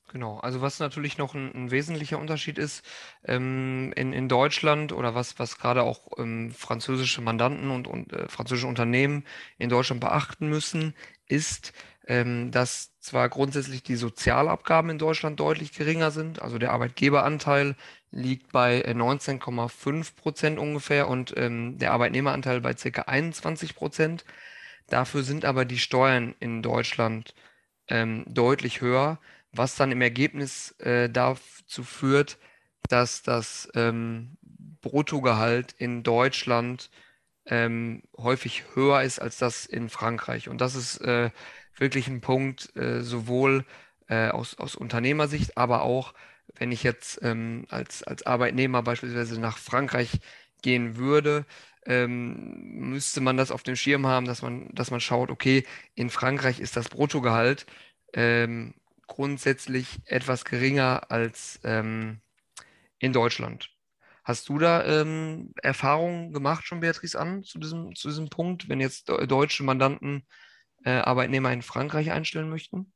Genau, 0.08 0.38
also 0.40 0.62
was 0.62 0.80
natürlich 0.80 1.18
noch 1.18 1.34
ein, 1.34 1.52
ein 1.56 1.72
wesentlicher 1.72 2.20
Unterschied 2.20 2.58
ist 2.60 2.86
ähm, 3.26 3.92
in, 3.96 4.14
in 4.14 4.30
Deutschland 4.30 4.92
oder 4.94 5.16
was, 5.16 5.40
was 5.40 5.58
gerade 5.58 5.82
auch 5.84 6.08
ähm, 6.20 6.52
französische 6.52 7.22
Mandanten 7.22 7.72
und, 7.72 7.88
und 7.88 8.14
äh, 8.14 8.28
französische 8.30 8.68
Unternehmen 8.68 9.26
in 9.58 9.70
Deutschland 9.70 10.02
beachten 10.02 10.48
müssen, 10.48 10.94
ist, 11.28 11.74
ähm, 12.08 12.52
dass 12.52 12.98
zwar 13.00 13.30
grundsätzlich 13.30 13.82
die 13.82 13.96
Sozialabgaben 13.96 14.92
in 14.92 15.00
Deutschland 15.00 15.40
deutlich 15.40 15.74
geringer 15.74 16.12
sind, 16.12 16.40
also 16.42 16.60
der 16.60 16.72
Arbeitgeberanteil 16.72 17.76
liegt 18.12 18.52
bei 18.52 18.84
19,5 18.86 20.12
äh, 20.12 20.22
Prozent 20.22 20.60
ungefähr 20.60 21.08
und 21.10 21.34
ähm, 21.36 21.78
der 21.80 21.92
Arbeitnehmeranteil 21.94 22.62
bei 22.62 22.74
ca. 22.76 23.02
21 23.02 23.76
Prozent. 23.76 24.24
Dafür 24.88 25.24
sind 25.24 25.46
aber 25.46 25.66
die 25.66 25.80
Steuern 25.80 26.36
in 26.40 26.62
Deutschland 26.62 27.34
ähm, 27.88 28.24
deutlich 28.28 28.82
höher 28.82 29.20
was 29.58 29.76
dann 29.76 29.92
im 29.92 30.02
Ergebnis 30.02 30.72
äh, 30.80 31.10
dazu 31.10 31.84
führt, 31.84 32.38
dass 32.90 33.24
das 33.24 33.70
ähm, 33.76 34.38
Bruttogehalt 34.82 35.74
in 35.78 36.04
Deutschland 36.04 36.90
ähm, 37.48 38.04
häufig 38.18 38.64
höher 38.74 39.02
ist 39.04 39.20
als 39.20 39.38
das 39.38 39.66
in 39.66 39.90
Frankreich. 39.90 40.50
Und 40.50 40.62
das 40.62 40.76
ist 40.76 40.98
äh, 41.02 41.32
wirklich 41.78 42.08
ein 42.08 42.22
Punkt, 42.22 42.76
äh, 42.76 43.02
sowohl 43.02 43.66
äh, 44.08 44.30
aus, 44.30 44.58
aus 44.58 44.76
Unternehmersicht, 44.76 45.58
aber 45.58 45.82
auch 45.82 46.14
wenn 46.56 46.72
ich 46.72 46.84
jetzt 46.84 47.20
ähm, 47.24 47.66
als, 47.70 48.04
als 48.04 48.26
Arbeitnehmer 48.26 48.82
beispielsweise 48.84 49.40
nach 49.40 49.58
Frankreich 49.58 50.20
gehen 50.62 50.98
würde, 50.98 51.46
ähm, 51.86 52.90
müsste 52.90 53.22
man 53.22 53.38
das 53.38 53.52
auf 53.52 53.64
dem 53.64 53.76
Schirm 53.76 54.08
haben, 54.08 54.26
dass 54.26 54.42
man, 54.42 54.70
dass 54.74 54.92
man 54.92 55.00
schaut, 55.00 55.30
okay, 55.30 55.66
in 55.96 56.10
Frankreich 56.10 56.60
ist 56.60 56.76
das 56.78 56.90
Bruttogehalt 56.90 57.66
ähm, 58.14 58.74
grundsätzlich 59.08 60.00
etwas 60.06 60.46
geringer 60.46 61.12
als 61.12 61.60
ähm, 61.64 62.22
in 63.00 63.14
Deutschland. 63.14 63.70
Hast 64.24 64.50
du 64.50 64.58
da 64.58 64.84
ähm, 64.84 65.54
Erfahrungen 65.62 66.34
gemacht 66.34 66.66
schon, 66.66 66.80
Beatrice, 66.80 67.16
an 67.16 67.44
zu 67.44 67.60
diesem, 67.60 67.96
zu 67.96 68.08
diesem 68.08 68.30
Punkt, 68.30 68.68
wenn 68.68 68.80
jetzt 68.80 69.08
deutsche 69.08 69.64
Mandanten 69.64 70.26
äh, 70.84 70.92
Arbeitnehmer 70.92 71.54
in 71.54 71.62
Frankreich 71.62 72.12
einstellen 72.12 72.50
möchten? 72.50 72.92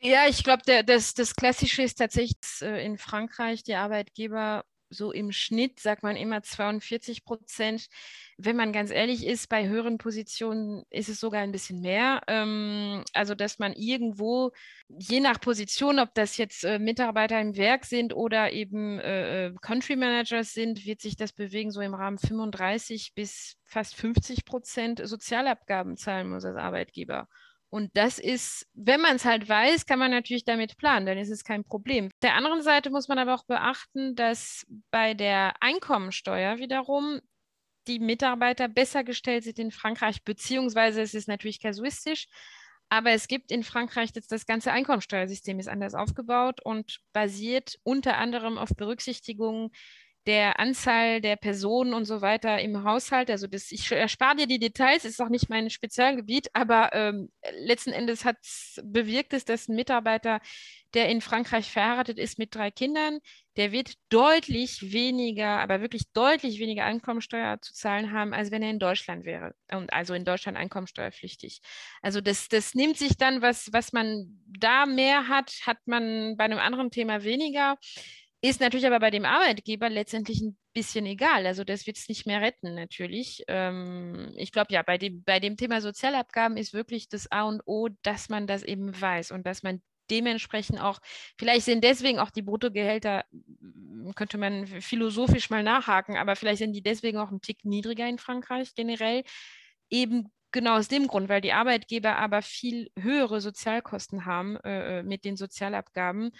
Ja, 0.00 0.26
ich 0.28 0.44
glaube, 0.44 0.62
das, 0.84 1.14
das 1.14 1.34
Klassische 1.34 1.82
ist 1.82 1.94
tatsächlich 1.94 2.36
äh, 2.60 2.84
in 2.84 2.98
Frankreich, 2.98 3.62
die 3.62 3.74
Arbeitgeber 3.74 4.64
so 4.90 5.12
im 5.12 5.32
Schnitt, 5.32 5.80
sagt 5.80 6.02
man 6.02 6.16
immer 6.16 6.42
42 6.42 7.24
Prozent. 7.24 7.88
Wenn 8.36 8.56
man 8.56 8.72
ganz 8.72 8.90
ehrlich 8.90 9.26
ist, 9.26 9.48
bei 9.48 9.68
höheren 9.68 9.98
Positionen 9.98 10.84
ist 10.90 11.08
es 11.08 11.20
sogar 11.20 11.42
ein 11.42 11.52
bisschen 11.52 11.80
mehr. 11.80 12.22
Ähm, 12.28 13.04
also, 13.12 13.34
dass 13.34 13.58
man 13.58 13.72
irgendwo, 13.72 14.52
je 14.88 15.20
nach 15.20 15.40
Position, 15.40 15.98
ob 15.98 16.14
das 16.14 16.36
jetzt 16.36 16.64
äh, 16.64 16.78
Mitarbeiter 16.78 17.40
im 17.40 17.56
Werk 17.56 17.84
sind 17.84 18.14
oder 18.14 18.52
eben 18.52 18.98
äh, 19.00 19.46
äh 19.46 19.54
Country 19.60 19.96
Managers 19.96 20.52
sind, 20.52 20.84
wird 20.86 21.00
sich 21.00 21.16
das 21.16 21.32
bewegen, 21.32 21.70
so 21.70 21.80
im 21.80 21.94
Rahmen 21.94 22.18
35 22.18 23.14
bis 23.14 23.56
fast 23.64 23.96
50 23.96 24.44
Prozent 24.44 25.00
Sozialabgaben 25.04 25.96
zahlen 25.96 26.30
muss 26.30 26.44
als 26.44 26.56
Arbeitgeber. 26.56 27.28
Und 27.74 27.90
das 27.96 28.20
ist, 28.20 28.68
wenn 28.74 29.00
man 29.00 29.16
es 29.16 29.24
halt 29.24 29.48
weiß, 29.48 29.84
kann 29.86 29.98
man 29.98 30.12
natürlich 30.12 30.44
damit 30.44 30.76
planen, 30.76 31.06
dann 31.06 31.18
ist 31.18 31.30
es 31.30 31.42
kein 31.42 31.64
Problem. 31.64 32.08
Der 32.22 32.36
anderen 32.36 32.62
Seite 32.62 32.88
muss 32.88 33.08
man 33.08 33.18
aber 33.18 33.34
auch 33.34 33.46
beachten, 33.46 34.14
dass 34.14 34.64
bei 34.92 35.12
der 35.12 35.54
Einkommensteuer 35.60 36.58
wiederum 36.58 37.20
die 37.88 37.98
Mitarbeiter 37.98 38.68
besser 38.68 39.02
gestellt 39.02 39.42
sind 39.42 39.58
in 39.58 39.72
Frankreich, 39.72 40.22
beziehungsweise 40.22 41.02
es 41.02 41.14
ist 41.14 41.26
natürlich 41.26 41.60
kasuistisch, 41.60 42.28
aber 42.90 43.10
es 43.10 43.26
gibt 43.26 43.50
in 43.50 43.64
Frankreich 43.64 44.12
jetzt 44.14 44.30
das 44.30 44.46
ganze 44.46 44.70
Einkommensteuersystem 44.70 45.58
ist 45.58 45.66
anders 45.68 45.96
aufgebaut 45.96 46.60
und 46.62 47.00
basiert 47.12 47.80
unter 47.82 48.18
anderem 48.18 48.56
auf 48.56 48.68
Berücksichtigung 48.76 49.72
der 50.26 50.58
Anzahl 50.58 51.20
der 51.20 51.36
Personen 51.36 51.92
und 51.92 52.06
so 52.06 52.22
weiter 52.22 52.60
im 52.60 52.84
Haushalt. 52.84 53.30
Also 53.30 53.46
das, 53.46 53.70
ich 53.70 53.90
erspare 53.92 54.36
dir 54.36 54.46
die 54.46 54.58
Details, 54.58 55.04
ist 55.04 55.20
auch 55.20 55.28
nicht 55.28 55.50
mein 55.50 55.68
Spezialgebiet, 55.68 56.48
aber 56.54 56.90
ähm, 56.94 57.30
letzten 57.60 57.90
Endes 57.92 58.24
hat 58.24 58.36
bewirkt 58.82 59.34
es, 59.34 59.44
dass 59.44 59.68
ein 59.68 59.76
Mitarbeiter, 59.76 60.40
der 60.94 61.08
in 61.08 61.20
Frankreich 61.20 61.70
verheiratet 61.70 62.18
ist 62.18 62.38
mit 62.38 62.54
drei 62.54 62.70
Kindern, 62.70 63.18
der 63.56 63.70
wird 63.70 63.94
deutlich 64.08 64.92
weniger, 64.92 65.60
aber 65.60 65.80
wirklich 65.80 66.10
deutlich 66.12 66.58
weniger 66.58 66.84
Einkommensteuer 66.84 67.60
zu 67.60 67.72
zahlen 67.72 68.12
haben, 68.12 68.32
als 68.32 68.50
wenn 68.50 68.62
er 68.62 68.70
in 68.70 68.78
Deutschland 68.78 69.24
wäre. 69.24 69.54
Und 69.70 69.92
also 69.92 70.14
in 70.14 70.24
Deutschland 70.24 70.56
einkommensteuerpflichtig. 70.56 71.60
Also 72.00 72.20
das, 72.20 72.48
das 72.48 72.74
nimmt 72.74 72.96
sich 72.96 73.16
dann, 73.16 73.42
was, 73.42 73.72
was 73.72 73.92
man 73.92 74.42
da 74.46 74.86
mehr 74.86 75.28
hat, 75.28 75.52
hat 75.66 75.78
man 75.86 76.36
bei 76.36 76.44
einem 76.44 76.58
anderen 76.58 76.90
Thema 76.90 77.22
weniger. 77.24 77.76
Ist 78.44 78.60
natürlich 78.60 78.86
aber 78.86 78.98
bei 79.00 79.10
dem 79.10 79.24
Arbeitgeber 79.24 79.88
letztendlich 79.88 80.42
ein 80.42 80.58
bisschen 80.74 81.06
egal. 81.06 81.46
Also 81.46 81.64
das 81.64 81.86
wird 81.86 81.96
es 81.96 82.10
nicht 82.10 82.26
mehr 82.26 82.42
retten, 82.42 82.74
natürlich. 82.74 83.42
Ähm, 83.48 84.34
ich 84.36 84.52
glaube, 84.52 84.70
ja, 84.70 84.82
bei 84.82 84.98
dem, 84.98 85.24
bei 85.24 85.40
dem 85.40 85.56
Thema 85.56 85.80
Sozialabgaben 85.80 86.58
ist 86.58 86.74
wirklich 86.74 87.08
das 87.08 87.32
A 87.32 87.44
und 87.44 87.62
O, 87.64 87.88
dass 88.02 88.28
man 88.28 88.46
das 88.46 88.62
eben 88.62 89.00
weiß 89.00 89.30
und 89.30 89.46
dass 89.46 89.62
man 89.62 89.80
dementsprechend 90.10 90.78
auch, 90.78 91.00
vielleicht 91.38 91.64
sind 91.64 91.82
deswegen 91.84 92.18
auch 92.18 92.28
die 92.28 92.42
Bruttogehälter, 92.42 93.24
könnte 94.14 94.36
man 94.36 94.66
philosophisch 94.66 95.48
mal 95.48 95.62
nachhaken, 95.62 96.18
aber 96.18 96.36
vielleicht 96.36 96.58
sind 96.58 96.74
die 96.74 96.82
deswegen 96.82 97.16
auch 97.16 97.30
ein 97.30 97.40
Tick 97.40 97.64
niedriger 97.64 98.06
in 98.06 98.18
Frankreich 98.18 98.74
generell. 98.74 99.24
Eben 99.88 100.30
genau 100.52 100.76
aus 100.76 100.88
dem 100.88 101.06
Grund, 101.06 101.30
weil 101.30 101.40
die 101.40 101.54
Arbeitgeber 101.54 102.16
aber 102.18 102.42
viel 102.42 102.90
höhere 102.98 103.40
Sozialkosten 103.40 104.26
haben 104.26 104.58
äh, 104.58 104.98
äh 104.98 105.02
mit 105.02 105.24
den 105.24 105.38
Sozialabgaben 105.38 106.32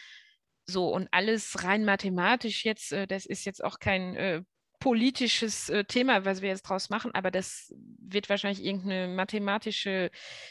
so, 0.67 0.89
und 0.89 1.09
alles 1.11 1.65
rein 1.65 1.85
mathematisch 1.85 2.65
jetzt, 2.65 2.93
äh, 2.93 3.07
das 3.07 3.27
ist 3.27 3.45
jetzt 3.45 3.63
auch 3.63 3.79
kein 3.79 4.17
äh, 4.17 4.43
politisches 4.85 5.71
äh, 5.71 5.85
Thema, 5.85 6.25
was 6.25 6.43
wir 6.43 6.51
jetzt 6.51 6.63
draus 6.63 6.91
machen, 6.91 7.15
aber 7.15 7.31
das 7.31 7.73
wird 7.99 8.29
wahrscheinlich 8.29 8.63
irgendeine 8.63 9.09
mathematische 9.09 10.11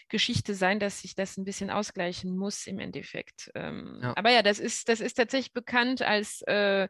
Geschichte 0.09 0.55
sein, 0.55 0.79
dass 0.79 1.01
sich 1.01 1.13
das 1.13 1.37
ein 1.37 1.45
bisschen 1.45 1.69
ausgleichen 1.69 2.35
muss 2.35 2.65
im 2.65 2.79
Endeffekt. 2.79 3.51
Ähm, 3.53 3.99
ja. 4.01 4.13
Aber 4.15 4.31
ja, 4.31 4.41
das 4.41 4.59
ist, 4.59 4.89
das 4.89 5.01
ist 5.01 5.13
tatsächlich 5.15 5.53
bekannt 5.53 6.01
als 6.01 6.41
äh, 6.43 6.87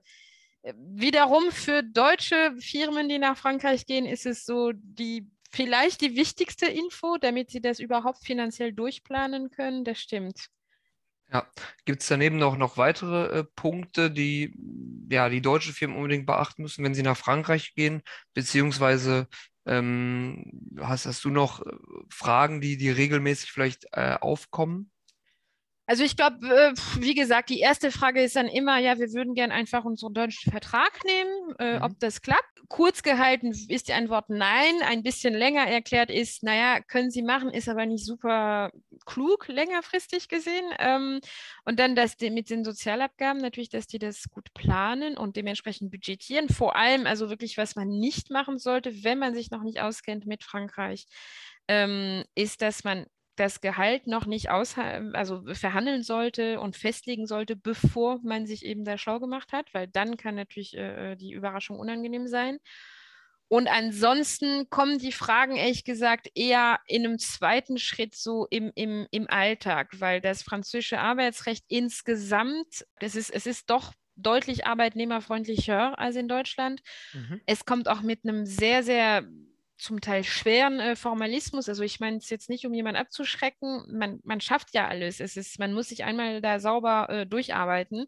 wiederum 0.64 1.52
für 1.52 1.84
deutsche 1.84 2.56
Firmen, 2.60 3.10
die 3.10 3.20
nach 3.20 3.38
Frankreich 3.38 3.86
gehen, 3.86 4.06
ist 4.06 4.26
es 4.26 4.46
so 4.46 4.72
die 4.74 5.30
vielleicht 5.52 6.02
die 6.02 6.16
wichtigste 6.16 6.66
Info, 6.66 7.18
damit 7.18 7.52
sie 7.52 7.62
das 7.62 7.80
überhaupt 7.80 8.24
finanziell 8.24 8.74
durchplanen 8.74 9.52
können. 9.52 9.84
Das 9.84 10.00
stimmt. 10.00 10.48
Ja, 11.32 11.48
gibt 11.86 12.02
es 12.04 12.08
daneben 12.08 12.38
noch, 12.38 12.58
noch 12.58 12.78
weitere 12.78 13.40
äh, 13.40 13.44
Punkte, 13.56 14.12
die 14.12 14.54
ja, 15.10 15.30
die 15.30 15.42
deutsche 15.42 15.74
Firmen 15.74 15.98
unbedingt 15.98 16.26
beachten 16.28 16.62
müssen, 16.62 16.84
wenn 16.84 16.94
sie 16.94 17.02
nach 17.04 17.18
Frankreich 17.18 17.74
gehen? 17.76 18.04
Beziehungsweise 18.34 19.28
ähm, 19.66 20.46
hast, 20.80 21.06
hast 21.08 21.24
du 21.26 21.30
noch 21.32 21.62
äh, 21.66 21.72
Fragen, 22.10 22.62
die, 22.62 22.78
die 22.78 22.90
regelmäßig 22.92 23.52
vielleicht 23.52 23.86
äh, 23.94 24.16
aufkommen? 24.22 24.92
Also 25.86 26.04
ich 26.04 26.16
glaube, 26.16 26.38
äh, 26.48 26.74
wie 27.02 27.14
gesagt, 27.14 27.50
die 27.50 27.60
erste 27.60 27.92
Frage 27.92 28.24
ist 28.24 28.38
dann 28.38 28.48
immer, 28.48 28.78
ja, 28.78 28.98
wir 29.00 29.12
würden 29.12 29.36
gern 29.36 29.52
einfach 29.52 29.84
unseren 29.84 30.14
deutschen 30.14 30.50
Vertrag 30.50 31.04
nehmen, 31.04 31.56
äh, 31.60 31.78
mhm. 31.78 31.84
ob 31.84 32.00
das 32.00 32.22
klappt. 32.22 32.42
Kurz 32.70 33.04
gehalten 33.04 33.52
ist 33.68 33.90
die 33.90 33.94
Antwort 33.94 34.30
nein. 34.30 34.82
Ein 34.84 35.04
bisschen 35.04 35.34
länger 35.34 35.68
erklärt 35.68 36.10
ist, 36.10 36.42
naja, 36.42 36.80
können 36.80 37.12
Sie 37.12 37.22
machen, 37.22 37.50
ist 37.50 37.68
aber 37.68 37.86
nicht 37.86 38.06
super 38.06 38.72
klug, 39.06 39.50
längerfristig 39.50 40.30
gesehen. 40.30 40.64
Ähm, 40.80 41.20
und 41.66 41.80
dann 41.80 41.96
das 41.96 42.16
mit 42.22 42.50
den 42.50 42.64
Sozialabgaben 42.64 43.42
natürlich, 43.42 43.70
dass 43.70 43.86
die 43.86 44.00
das 44.00 44.30
gut 44.30 44.54
planen 44.54 45.18
und 45.18 45.36
dementsprechend 45.36 45.92
budgetieren. 45.92 46.48
Vor 46.48 46.78
allem 46.78 47.06
also 47.06 47.30
wirklich, 47.30 47.58
was 47.58 47.76
man 47.76 47.90
nicht 47.90 48.30
machen 48.30 48.58
sollte, 48.58 49.04
wenn 49.04 49.20
man 49.20 49.36
sich 49.36 49.52
noch 49.52 49.64
nicht 49.64 49.82
auskennt 49.82 50.26
mit 50.26 50.46
Frankreich, 50.46 51.06
ähm, 51.68 52.24
ist, 52.36 52.62
dass 52.62 52.86
man 52.86 53.06
das 53.36 53.62
Gehalt 53.62 54.08
noch 54.08 54.26
nicht 54.26 54.50
aus, 54.50 54.76
also 55.14 55.44
verhandeln 55.54 56.04
sollte 56.04 56.60
und 56.60 56.76
festlegen 56.76 57.26
sollte, 57.26 57.56
bevor 57.56 58.20
man 58.24 58.46
sich 58.46 58.66
eben 58.66 58.86
da 58.86 58.98
schlau 58.98 59.20
gemacht 59.20 59.54
hat, 59.54 59.74
weil 59.74 59.88
dann 59.88 60.18
kann 60.18 60.36
natürlich 60.36 60.76
äh, 60.78 61.16
die 61.16 61.32
Überraschung 61.32 61.80
unangenehm 61.80 62.28
sein. 62.28 62.60
Und 63.48 63.68
ansonsten 63.68 64.70
kommen 64.70 64.98
die 64.98 65.12
Fragen, 65.12 65.56
ehrlich 65.56 65.84
gesagt, 65.84 66.28
eher 66.34 66.80
in 66.88 67.06
einem 67.06 67.20
zweiten 67.20 67.78
Schritt 67.78 68.16
so 68.16 68.48
im, 68.50 68.72
im, 68.74 69.08
im 69.12 69.30
Alltag, 69.30 69.92
weil 70.00 70.22
das 70.22 70.42
französische 70.42 71.00
Arbeitsrecht 71.00 71.64
insgesamt, 71.68 72.86
das 73.00 73.16
ist, 73.16 73.30
es 73.30 73.46
ist 73.46 73.70
doch 73.70 73.94
deutlich 74.16 74.66
arbeitnehmerfreundlicher 74.66 76.00
als 76.00 76.16
in 76.16 76.28
Deutschland. 76.28 76.82
Mhm. 77.14 77.42
Es 77.46 77.66
kommt 77.66 77.88
auch 77.88 78.02
mit 78.02 78.24
einem 78.24 78.46
sehr, 78.46 78.84
sehr 78.84 79.28
zum 79.84 80.02
Teil 80.02 80.24
schweren 80.24 80.80
äh, 80.80 80.96
Formalismus. 80.96 81.70
Also 81.70 81.84
ich 81.84 82.00
meine 82.00 82.18
es 82.18 82.30
jetzt 82.30 82.50
nicht, 82.50 82.66
um 82.66 82.74
jemanden 82.74 83.00
abzuschrecken. 83.02 83.86
Man, 83.92 84.20
man 84.24 84.42
schafft 84.42 84.74
ja 84.74 84.88
alles. 84.88 85.20
Es 85.20 85.38
ist, 85.38 85.60
man 85.60 85.74
muss 85.74 85.90
sich 85.90 86.04
einmal 86.04 86.42
da 86.42 86.60
sauber 86.60 87.10
äh, 87.10 87.26
durcharbeiten. 87.28 88.06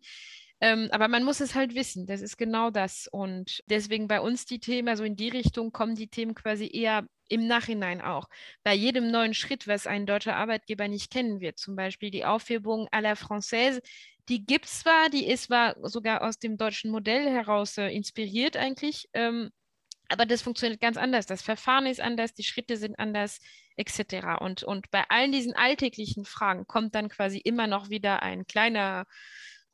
Ähm, 0.62 0.88
aber 0.92 1.10
man 1.10 1.24
muss 1.24 1.42
es 1.42 1.54
halt 1.54 1.76
wissen. 1.76 2.08
Das 2.08 2.22
ist 2.22 2.38
genau 2.38 2.72
das. 2.72 3.08
Und 3.12 3.62
deswegen 3.68 4.08
bei 4.08 4.22
uns 4.22 4.46
die 4.46 4.60
Themen, 4.60 4.88
also 4.88 5.04
in 5.04 5.18
die 5.18 5.30
Richtung 5.30 5.72
kommen 5.72 5.96
die 5.96 6.08
Themen 6.08 6.34
quasi 6.34 6.70
eher 6.72 7.06
im 7.28 7.46
Nachhinein 7.48 8.02
auch. 8.02 8.30
Bei 8.64 8.74
jedem 8.74 9.12
neuen 9.12 9.34
Schritt, 9.34 9.68
was 9.68 9.86
ein 9.86 10.06
deutscher 10.06 10.38
Arbeitgeber 10.38 10.88
nicht 10.88 11.12
kennen 11.12 11.42
wird, 11.42 11.58
zum 11.58 11.76
Beispiel 11.76 12.10
die 12.10 12.24
Aufhebung 12.26 12.88
à 12.90 13.02
la 13.02 13.14
Française, 13.14 13.82
die 14.30 14.46
gibt 14.46 14.66
es 14.66 14.80
zwar, 14.80 15.10
die 15.10 15.28
ist 15.28 15.46
zwar 15.46 15.76
sogar 15.88 16.24
aus 16.24 16.40
dem 16.40 16.58
deutschen 16.58 16.92
Modell 16.92 17.30
heraus 17.30 17.78
äh, 17.78 17.90
inspiriert 17.90 18.58
eigentlich, 18.58 19.10
ähm, 19.14 19.52
aber 20.10 20.26
das 20.26 20.42
funktioniert 20.42 20.82
ganz 20.82 20.98
anders. 20.98 21.26
Das 21.26 21.42
Verfahren 21.42 21.86
ist 21.86 22.02
anders, 22.02 22.34
die 22.34 22.44
Schritte 22.44 22.78
sind 22.78 23.00
anders, 23.00 23.40
etc. 23.78 24.40
Und, 24.40 24.64
und 24.64 24.92
bei 24.92 25.04
allen 25.10 25.32
diesen 25.32 25.54
alltäglichen 25.54 26.26
Fragen 26.26 26.66
kommt 26.68 26.96
dann 26.96 27.10
quasi 27.10 27.38
immer 27.40 27.68
noch 27.68 27.90
wieder 27.90 28.24
ein 28.24 28.46
kleiner 28.48 29.06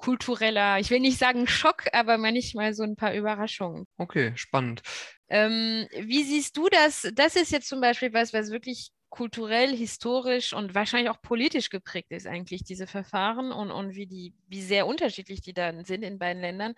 kultureller, 0.01 0.79
ich 0.79 0.89
will 0.89 0.99
nicht 0.99 1.19
sagen 1.19 1.47
Schock, 1.47 1.85
aber 1.93 2.17
manchmal 2.17 2.73
so 2.73 2.83
ein 2.83 2.95
paar 2.95 3.13
Überraschungen. 3.13 3.85
Okay, 3.97 4.33
spannend. 4.35 4.81
Ähm, 5.29 5.87
wie 5.95 6.23
siehst 6.23 6.57
du 6.57 6.67
das? 6.69 7.07
Das 7.13 7.35
ist 7.35 7.51
jetzt 7.51 7.69
zum 7.69 7.79
Beispiel 7.79 8.11
was, 8.11 8.33
was 8.33 8.51
wirklich 8.51 8.91
kulturell, 9.09 9.75
historisch 9.75 10.53
und 10.53 10.73
wahrscheinlich 10.73 11.09
auch 11.09 11.21
politisch 11.21 11.69
geprägt 11.69 12.11
ist, 12.11 12.25
eigentlich, 12.25 12.63
diese 12.63 12.87
Verfahren 12.87 13.51
und, 13.51 13.69
und 13.69 13.93
wie, 13.93 14.07
die, 14.07 14.33
wie 14.47 14.61
sehr 14.61 14.87
unterschiedlich 14.87 15.41
die 15.41 15.53
dann 15.53 15.83
sind 15.85 16.03
in 16.03 16.17
beiden 16.17 16.41
Ländern. 16.41 16.73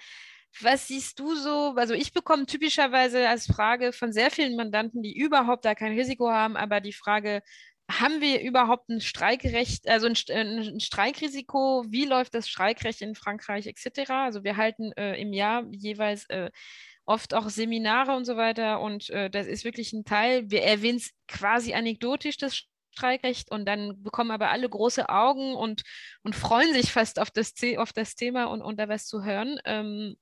Was 0.62 0.88
siehst 0.88 1.20
du 1.20 1.36
so? 1.36 1.74
Also 1.76 1.94
ich 1.94 2.14
bekomme 2.14 2.46
typischerweise 2.46 3.28
als 3.28 3.48
Frage 3.48 3.92
von 3.92 4.14
sehr 4.14 4.32
vielen 4.32 4.56
Mandanten, 4.56 5.02
die 5.02 5.18
überhaupt 5.18 5.66
da 5.66 5.76
kein 5.76 5.98
Risiko 5.98 6.30
haben, 6.30 6.56
aber 6.56 6.80
die 6.80 6.94
Frage, 6.94 7.42
haben 7.92 8.22
wir 8.22 8.42
überhaupt 8.42 8.90
ein 8.90 9.02
Streikrecht, 9.02 9.88
also 9.88 10.08
ein, 10.08 10.16
äh, 10.30 10.42
ein, 10.42 10.80
Streikrisiko? 10.80 11.86
Wie 11.90 12.06
läuft 12.06 12.34
das 12.34 12.48
Streikrecht 12.48 13.02
in 13.02 13.16
Frankreich 13.16 13.68
etc.? 13.68 14.10
Also 14.12 14.44
wir 14.44 14.58
halten 14.58 14.92
äh, 14.94 15.20
im 15.20 15.34
Jahr 15.34 15.66
jeweils 15.72 16.26
äh, 16.30 16.50
oft 17.06 17.34
auch 17.34 17.50
Seminare 17.50 18.16
und 18.16 18.26
so 18.26 18.38
weiter 18.38 18.80
und 18.82 19.10
äh, 19.10 19.30
das 19.30 19.48
ist 19.48 19.66
wirklich 19.66 19.94
ein 19.94 20.06
Teil. 20.06 20.50
Wir 20.50 20.64
erwähnen 20.64 20.98
es 20.98 21.12
quasi 21.28 21.74
anekdotisch, 21.74 22.38
das 22.38 22.64
Streikrecht 22.92 23.52
und 23.52 23.66
dann 23.66 24.02
bekommen 24.04 24.32
aber 24.32 24.50
alle 24.50 24.70
große 24.70 25.10
Augen 25.10 25.56
und, 25.56 25.84
und 26.24 26.36
freuen 26.36 26.74
sich 26.74 26.92
fast 26.92 27.20
auf 27.20 27.32
das, 27.32 27.54
auf 27.78 27.92
das 27.92 28.16
Thema 28.16 28.46
und, 28.46 28.62
und 28.62 28.80
da 28.80 28.88
was 28.88 29.08
zu 29.08 29.24
hören. 29.24 29.60
Ähm, 29.66 30.16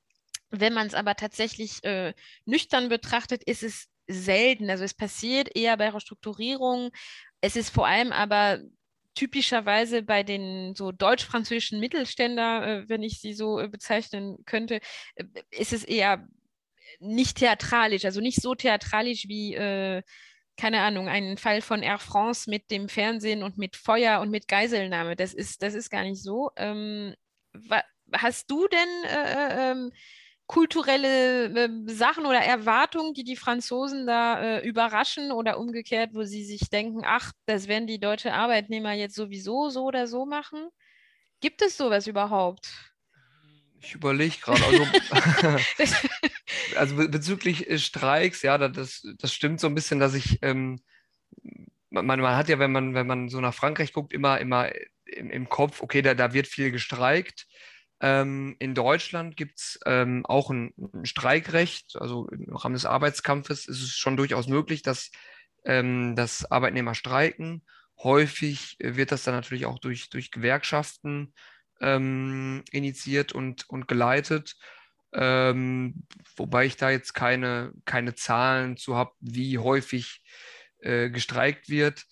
wenn 0.51 0.74
man 0.74 0.88
es 0.88 0.93
aber 0.93 1.15
tatsächlich 1.15 1.84
äh, 1.84 2.13
nüchtern 2.46 2.89
betrachtet, 2.89 3.43
ist 3.43 3.63
es 3.63 3.88
selten. 4.08 4.70
Also 4.70 4.84
es 4.84 4.93
passiert 4.93 5.55
eher 5.55 5.77
bei 5.77 5.89
Restrukturierungen. 5.89 6.91
Es 7.41 7.55
ist 7.55 7.70
vor 7.70 7.88
allem 7.88 8.12
aber 8.12 8.60
typischerweise 9.15 10.03
bei 10.03 10.24
den 10.24 10.75
so 10.75 10.91
deutsch-französischen 10.91 11.79
Mittelständler, 11.79 12.67
äh, 12.67 12.89
wenn 12.89 13.03
ich 13.03 13.20
sie 13.20 13.34
so 13.34 13.60
äh, 13.60 13.67
bezeichnen 13.67 14.38
könnte, 14.46 14.79
äh, 15.15 15.25
ist 15.51 15.74
es 15.74 15.84
eher 15.84 16.27
nicht 17.00 17.38
theatralisch, 17.38 18.05
also 18.05 18.22
nicht 18.22 18.41
so 18.41 18.55
theatralisch 18.55 19.27
wie, 19.27 19.55
äh, 19.55 20.03
keine 20.58 20.81
Ahnung, 20.81 21.08
ein 21.08 21.38
Fall 21.38 21.62
von 21.62 21.81
Air 21.81 21.98
France 22.00 22.50
mit 22.50 22.70
dem 22.72 22.89
Fernsehen 22.89 23.43
und 23.43 23.58
mit 23.58 23.75
Feuer 23.75 24.22
und 24.22 24.29
mit 24.29 24.48
Geiselnahme. 24.48 25.15
Das 25.15 25.34
ist, 25.34 25.63
das 25.63 25.74
ist 25.74 25.89
gar 25.89 26.03
nicht 26.03 26.22
so. 26.22 26.51
Ähm, 26.55 27.15
hast 28.13 28.50
du 28.51 28.67
denn 28.67 29.03
äh, 29.10 29.72
ähm, 29.72 29.91
kulturelle 30.51 31.46
äh, 31.46 31.70
Sachen 31.86 32.25
oder 32.25 32.39
Erwartungen, 32.39 33.13
die 33.13 33.24
die 33.24 33.38
Franzosen 33.38 34.05
da 34.05 34.58
äh, 34.58 34.67
überraschen 34.67 35.31
oder 35.31 35.58
umgekehrt, 35.58 36.10
wo 36.13 36.24
sie 36.24 36.43
sich 36.43 36.70
denken, 36.70 37.03
ach, 37.05 37.31
das 37.46 37.70
werden 37.70 37.88
die 37.88 38.01
deutsche 38.01 38.34
Arbeitnehmer 38.34 38.91
jetzt 38.91 39.15
sowieso 39.15 39.70
so 39.70 39.86
oder 39.86 40.08
so 40.08 40.25
machen? 40.25 40.67
Gibt 41.39 41.62
es 41.62 41.77
sowas 41.77 42.05
überhaupt? 42.05 42.67
Ich 43.79 43.96
überlege 43.96 44.36
gerade, 44.41 44.62
also, 44.65 44.86
also 46.75 46.96
bezüglich 46.98 47.70
äh, 47.70 47.79
Streiks, 47.79 48.41
ja, 48.41 48.58
das, 48.58 49.08
das 49.20 49.34
stimmt 49.34 49.62
so 49.62 49.67
ein 49.67 49.75
bisschen, 49.75 50.01
dass 50.01 50.13
ich, 50.15 50.39
ähm, 50.41 50.81
man, 51.89 52.20
man 52.20 52.36
hat 52.36 52.50
ja, 52.50 52.60
wenn 52.60 52.74
man, 52.74 52.93
wenn 52.93 53.08
man 53.08 53.29
so 53.29 53.39
nach 53.39 53.53
Frankreich 53.53 53.93
guckt, 53.93 54.12
immer, 54.12 54.38
immer 54.41 54.70
im, 55.05 55.29
im 55.29 55.48
Kopf, 55.48 55.81
okay, 55.81 56.01
da, 56.01 56.13
da 56.13 56.34
wird 56.34 56.48
viel 56.48 56.72
gestreikt. 56.72 57.48
Ähm, 58.01 58.55
in 58.58 58.74
Deutschland 58.74 59.38
gibt 59.38 59.60
es 59.60 59.79
ähm, 59.86 60.25
auch 60.25 60.50
ein, 60.50 60.74
ein, 60.93 61.05
Streikrecht, 61.05 61.96
also 62.01 62.27
im 62.29 62.55
Rahmen 62.55 62.74
des 62.74 62.88
Arbeitskampfes 62.88 63.67
ist 63.67 63.81
es 63.81 63.91
schon 63.91 64.17
durchaus 64.17 64.48
möglich, 64.48 64.81
dass, 64.81 65.12
ähm, 65.65 66.15
dass 66.15 66.50
Arbeitnehmer 66.50 66.96
streiken. 66.96 67.63
Häufig 68.00 68.77
wird 68.79 69.12
das 69.12 69.24
dann 69.24 69.36
natürlich 69.36 69.67
auch 69.67 69.77
durch, 69.77 70.10
durch 70.10 70.31
Gewerkschaften 70.31 71.34
ähm, 71.79 72.63
initiiert 72.72 73.34
und, 73.34 73.70
und 73.70 73.88
geleitet. 73.88 74.55
Ähm, 75.13 76.08
wobei 76.36 76.65
ich 76.65 76.77
da 76.77 76.89
jetzt 76.89 77.13
keine, 77.13 77.72
keine 77.86 78.15
Zahlen 78.15 78.77
zu 78.77 78.96
habe, 78.96 79.12
wie 79.20 79.60
häufig 79.60 80.24
äh, 80.79 81.12
gestreikt 81.12 81.70
wird. 81.70 82.05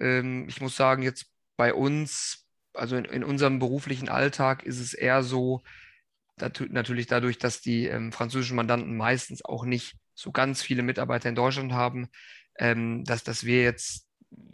Ähm, 0.00 0.48
ich 0.48 0.62
muss 0.62 0.76
sagen, 0.76 1.02
jetzt 1.02 1.26
bei 1.58 1.74
uns 1.74 2.45
also 2.76 2.96
in, 2.96 3.04
in, 3.06 3.24
unserem 3.24 3.58
beruflichen 3.58 4.08
Alltag 4.08 4.62
ist 4.62 4.80
es 4.80 4.94
eher 4.94 5.22
so, 5.22 5.62
natürlich 6.38 7.06
dadurch, 7.06 7.38
dass 7.38 7.60
die 7.60 7.86
ähm, 7.86 8.12
französischen 8.12 8.56
Mandanten 8.56 8.96
meistens 8.96 9.44
auch 9.44 9.64
nicht 9.64 9.96
so 10.14 10.32
ganz 10.32 10.62
viele 10.62 10.82
Mitarbeiter 10.82 11.28
in 11.28 11.34
Deutschland 11.34 11.72
haben, 11.72 12.08
ähm, 12.58 13.04
dass, 13.04 13.24
dass 13.24 13.44
wir 13.44 13.62
jetzt 13.62 14.06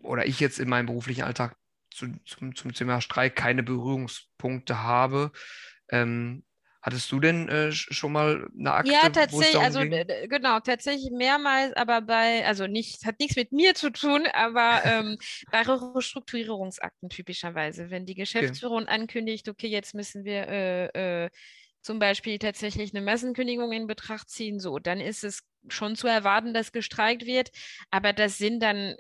oder 0.03 0.27
ich 0.27 0.41
jetzt 0.41 0.59
in 0.59 0.69
meinem 0.69 0.87
beruflichen 0.87 1.23
Alltag 1.23 1.57
zu, 1.91 2.07
zum, 2.25 2.55
zum 2.55 2.73
Thema 2.73 3.01
Streik 3.01 3.37
keine 3.37 3.63
Berührungspunkte 3.63 4.83
habe. 4.83 5.33
Ähm, 5.91 6.45
Hattest 6.83 7.13
du 7.13 7.21
denn 7.21 7.49
äh, 7.49 7.71
schon 7.71 8.11
mal 8.11 8.49
eine 8.59 8.73
Akte? 8.73 8.91
Ja, 8.91 9.09
tatsächlich, 9.09 9.57
also 9.57 9.81
genau, 9.81 10.59
tatsächlich 10.59 11.13
mehrmals, 11.13 11.73
aber 11.77 12.01
bei, 12.01 12.45
also 12.45 12.67
nicht, 12.67 13.07
hat 13.07 13.21
nichts 13.21 13.37
mit 13.37 13.53
mir 13.53 13.75
zu 13.75 13.91
tun, 13.91 14.27
aber 14.33 14.83
ähm, 14.85 15.17
bei 15.53 15.63
Restrukturierungsakten 15.63 17.09
typischerweise, 17.09 17.91
wenn 17.91 18.05
die 18.05 18.17
Geschäftsführung 18.17 18.83
okay. 18.83 18.95
ankündigt, 18.95 19.49
okay, 19.49 19.69
jetzt 19.69 19.95
müssen 19.95 20.25
wir 20.25 20.49
äh, 20.49 21.25
äh, 21.25 21.31
zum 21.83 22.01
Beispiel 22.01 22.41
tatsächlich 22.41 22.93
eine 22.93 23.05
Massenkündigung 23.05 23.71
in 23.71 23.87
Betracht 23.87 24.29
ziehen, 24.29 24.59
so, 24.59 24.81
dann 24.81 25.01
ist 25.01 25.23
es 25.23 25.45
schon 25.69 25.95
zu 25.95 26.09
erwarten, 26.09 26.53
dass 26.53 26.73
gestreikt 26.73 27.27
wird, 27.27 27.51
aber 27.93 28.13
das 28.13 28.39
sind 28.39 28.61
dann 28.61 28.97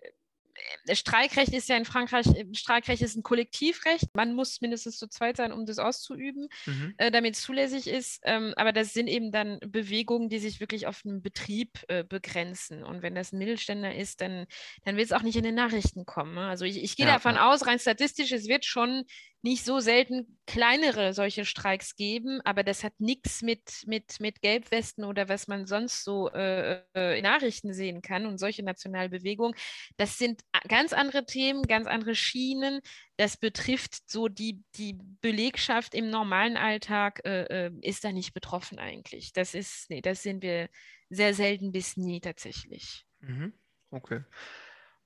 Streikrecht 0.93 1.53
ist 1.53 1.69
ja 1.69 1.77
in 1.77 1.85
Frankreich, 1.85 2.27
äh, 2.27 2.47
Streikrecht 2.53 3.03
ist 3.03 3.17
ein 3.17 3.23
Kollektivrecht. 3.23 4.15
Man 4.15 4.35
muss 4.35 4.61
mindestens 4.61 4.99
zu 4.99 5.09
zweit 5.09 5.37
sein, 5.37 5.53
um 5.53 5.67
das 5.67 5.79
auszuüben, 5.79 6.49
mhm. 6.67 6.95
äh, 6.99 7.11
damit 7.11 7.35
es 7.35 7.43
zulässig 7.43 7.87
ist. 7.87 8.21
Ähm, 8.25 8.53
aber 8.57 8.73
das 8.73 8.93
sind 8.93 9.09
eben 9.09 9.33
dann 9.33 9.59
Bewegungen, 9.61 10.29
die 10.29 10.39
sich 10.39 10.61
wirklich 10.61 10.87
auf 10.87 11.03
einen 11.05 11.23
Betrieb 11.23 11.81
äh, 11.89 12.05
begrenzen. 12.05 12.85
Und 12.85 13.03
wenn 13.03 13.15
das 13.15 13.33
ein 13.33 13.39
Mittelständler 13.39 13.95
ist, 13.95 14.21
dann, 14.21 14.47
dann 14.85 14.97
wird 14.97 15.07
es 15.07 15.13
auch 15.13 15.23
nicht 15.23 15.37
in 15.37 15.45
den 15.45 15.55
Nachrichten 15.55 16.05
kommen. 16.05 16.35
Ne? 16.35 16.47
Also 16.47 16.65
ich, 16.65 16.83
ich 16.83 16.97
gehe 16.97 17.07
ja, 17.07 17.15
davon 17.15 17.37
ja. 17.37 17.51
aus, 17.51 17.67
rein 17.67 17.79
statistisch, 17.79 18.33
es 18.33 18.49
wird 18.49 18.65
schon 18.65 19.05
nicht 19.43 19.65
so 19.65 19.81
selten 19.81 20.39
kleinere 20.47 21.13
solche 21.15 21.45
Streiks 21.45 21.97
geben, 21.97 22.41
aber 22.45 22.63
das 22.63 22.85
hat 22.85 22.93
nichts 22.99 23.43
mit, 23.43 23.83
mit, 23.87 24.21
mit 24.21 24.41
Gelbwesten 24.41 25.05
oder 25.05 25.29
was 25.29 25.49
man 25.49 25.67
sonst 25.67 26.05
so 26.05 26.31
äh, 26.31 26.81
äh 26.95 27.19
in 27.19 27.25
Nachrichten 27.25 27.75
sehen 27.75 28.03
kann 28.03 28.27
und 28.27 28.39
solche 28.39 28.63
Nationalbewegungen. 28.63 29.57
Das 29.97 30.17
sind 30.17 30.43
ganz 30.69 30.93
andere 30.93 31.27
Themen, 31.27 31.63
ganz 31.63 31.89
andere 31.89 32.15
Schienen. 32.15 32.81
Das 33.17 33.37
betrifft 33.37 34.09
so 34.09 34.29
die, 34.29 34.63
die 34.77 34.97
Belegschaft 35.21 35.95
im 35.95 36.09
normalen 36.09 36.57
Alltag, 36.57 37.21
äh, 37.25 37.67
äh, 37.67 37.73
ist 37.83 38.05
da 38.05 38.13
nicht 38.13 38.35
betroffen 38.35 38.79
eigentlich. 38.79 39.33
Das 39.33 39.55
ist, 39.55 39.91
nee, 39.91 40.01
das 40.01 40.23
sind 40.23 40.43
wir 40.43 40.69
sehr 41.11 41.35
selten 41.35 41.73
bis 41.73 41.97
nie 41.97 42.21
tatsächlich. 42.21 43.05
Mhm. 43.21 43.53
Okay. 43.91 44.23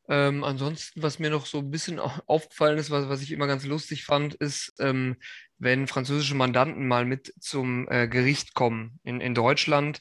Ähm, 0.09 0.45
ansonsten, 0.45 1.03
was 1.03 1.19
mir 1.19 1.31
noch 1.31 1.47
so 1.47 1.59
ein 1.59 1.71
bisschen 1.71 1.99
aufgefallen 2.27 2.79
ist, 2.79 2.91
was, 2.91 3.09
was 3.09 3.23
ich 3.23 3.33
immer 3.33 3.47
ganz 3.47 3.65
lustig 3.65 4.05
fand, 4.05 4.35
ist, 4.35 4.75
ähm, 4.79 5.17
wenn 5.59 5.87
französische 5.87 6.35
Mandanten 6.35 6.87
mal 6.87 7.05
mit 7.05 7.33
zum 7.41 7.89
äh, 7.89 8.09
Gericht 8.09 8.55
kommen 8.55 9.01
in, 9.05 9.21
in 9.21 9.35
Deutschland, 9.35 10.01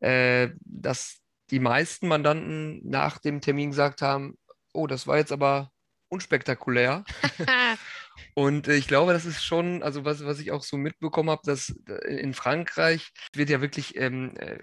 äh, 0.00 0.50
dass 0.60 1.20
die 1.50 1.60
meisten 1.60 2.08
Mandanten 2.08 2.80
nach 2.88 3.18
dem 3.18 3.40
Termin 3.40 3.70
gesagt 3.70 4.00
haben, 4.00 4.38
oh, 4.72 4.86
das 4.86 5.06
war 5.06 5.18
jetzt 5.18 5.32
aber 5.32 5.70
unspektakulär. 6.08 7.04
Und 8.34 8.68
äh, 8.68 8.74
ich 8.76 8.88
glaube, 8.88 9.12
das 9.12 9.24
ist 9.24 9.44
schon, 9.44 9.82
also 9.82 10.04
was, 10.04 10.24
was 10.24 10.40
ich 10.40 10.50
auch 10.52 10.62
so 10.62 10.76
mitbekommen 10.76 11.30
habe, 11.30 11.42
dass 11.44 11.74
äh, 11.88 12.20
in 12.20 12.34
Frankreich 12.34 13.12
wird 13.34 13.50
ja 13.50 13.60
wirklich 13.60 13.96
ähm, 13.96 14.34
äh, 14.36 14.58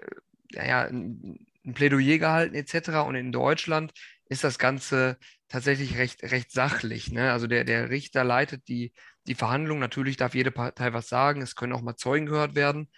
ja, 0.52 0.84
ein, 0.84 1.45
ein 1.65 1.73
Plädoyer 1.73 2.17
gehalten 2.17 2.56
etc. 2.56 2.89
Und 3.08 3.15
in 3.15 3.32
Deutschland 3.32 3.93
ist 4.29 4.43
das 4.43 4.59
Ganze 4.59 5.17
tatsächlich 5.47 5.97
recht, 5.97 6.23
recht 6.23 6.51
sachlich. 6.51 7.11
Ne? 7.11 7.31
Also 7.31 7.47
der, 7.47 7.63
der 7.63 7.89
Richter 7.89 8.23
leitet 8.23 8.67
die, 8.67 8.93
die 9.27 9.35
Verhandlung. 9.35 9.79
Natürlich 9.79 10.17
darf 10.17 10.35
jede 10.35 10.51
Partei 10.51 10.93
was 10.93 11.09
sagen. 11.09 11.41
Es 11.41 11.55
können 11.55 11.73
auch 11.73 11.81
mal 11.81 11.97
Zeugen 11.97 12.27
gehört 12.27 12.55
werden. 12.55 12.89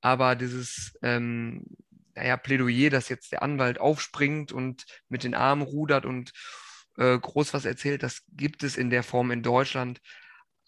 Aber 0.00 0.36
dieses 0.36 0.96
ähm, 1.02 1.64
naja, 2.14 2.36
Plädoyer, 2.36 2.90
dass 2.90 3.08
jetzt 3.08 3.32
der 3.32 3.42
Anwalt 3.42 3.80
aufspringt 3.80 4.52
und 4.52 4.84
mit 5.08 5.24
den 5.24 5.34
Armen 5.34 5.62
rudert 5.62 6.06
und 6.06 6.32
äh, 6.96 7.18
groß 7.18 7.54
was 7.54 7.64
erzählt, 7.64 8.02
das 8.02 8.22
gibt 8.28 8.62
es 8.62 8.76
in 8.76 8.90
der 8.90 9.02
Form 9.02 9.30
in 9.30 9.42
Deutschland 9.42 10.00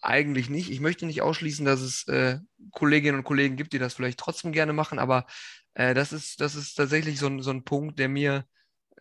eigentlich 0.01 0.49
nicht. 0.49 0.71
Ich 0.71 0.79
möchte 0.79 1.05
nicht 1.05 1.21
ausschließen, 1.21 1.65
dass 1.65 1.81
es 1.81 2.07
äh, 2.07 2.39
Kolleginnen 2.71 3.17
und 3.17 3.23
Kollegen 3.23 3.55
gibt, 3.55 3.73
die 3.73 3.79
das 3.79 3.95
vielleicht 3.95 4.19
trotzdem 4.19 4.51
gerne 4.51 4.73
machen, 4.73 4.99
aber 4.99 5.25
äh, 5.73 5.93
das, 5.93 6.13
ist, 6.13 6.39
das 6.39 6.55
ist 6.55 6.75
tatsächlich 6.75 7.19
so 7.19 7.27
ein, 7.27 7.41
so 7.41 7.51
ein 7.51 7.63
Punkt, 7.63 7.99
der 7.99 8.09
mir 8.09 8.45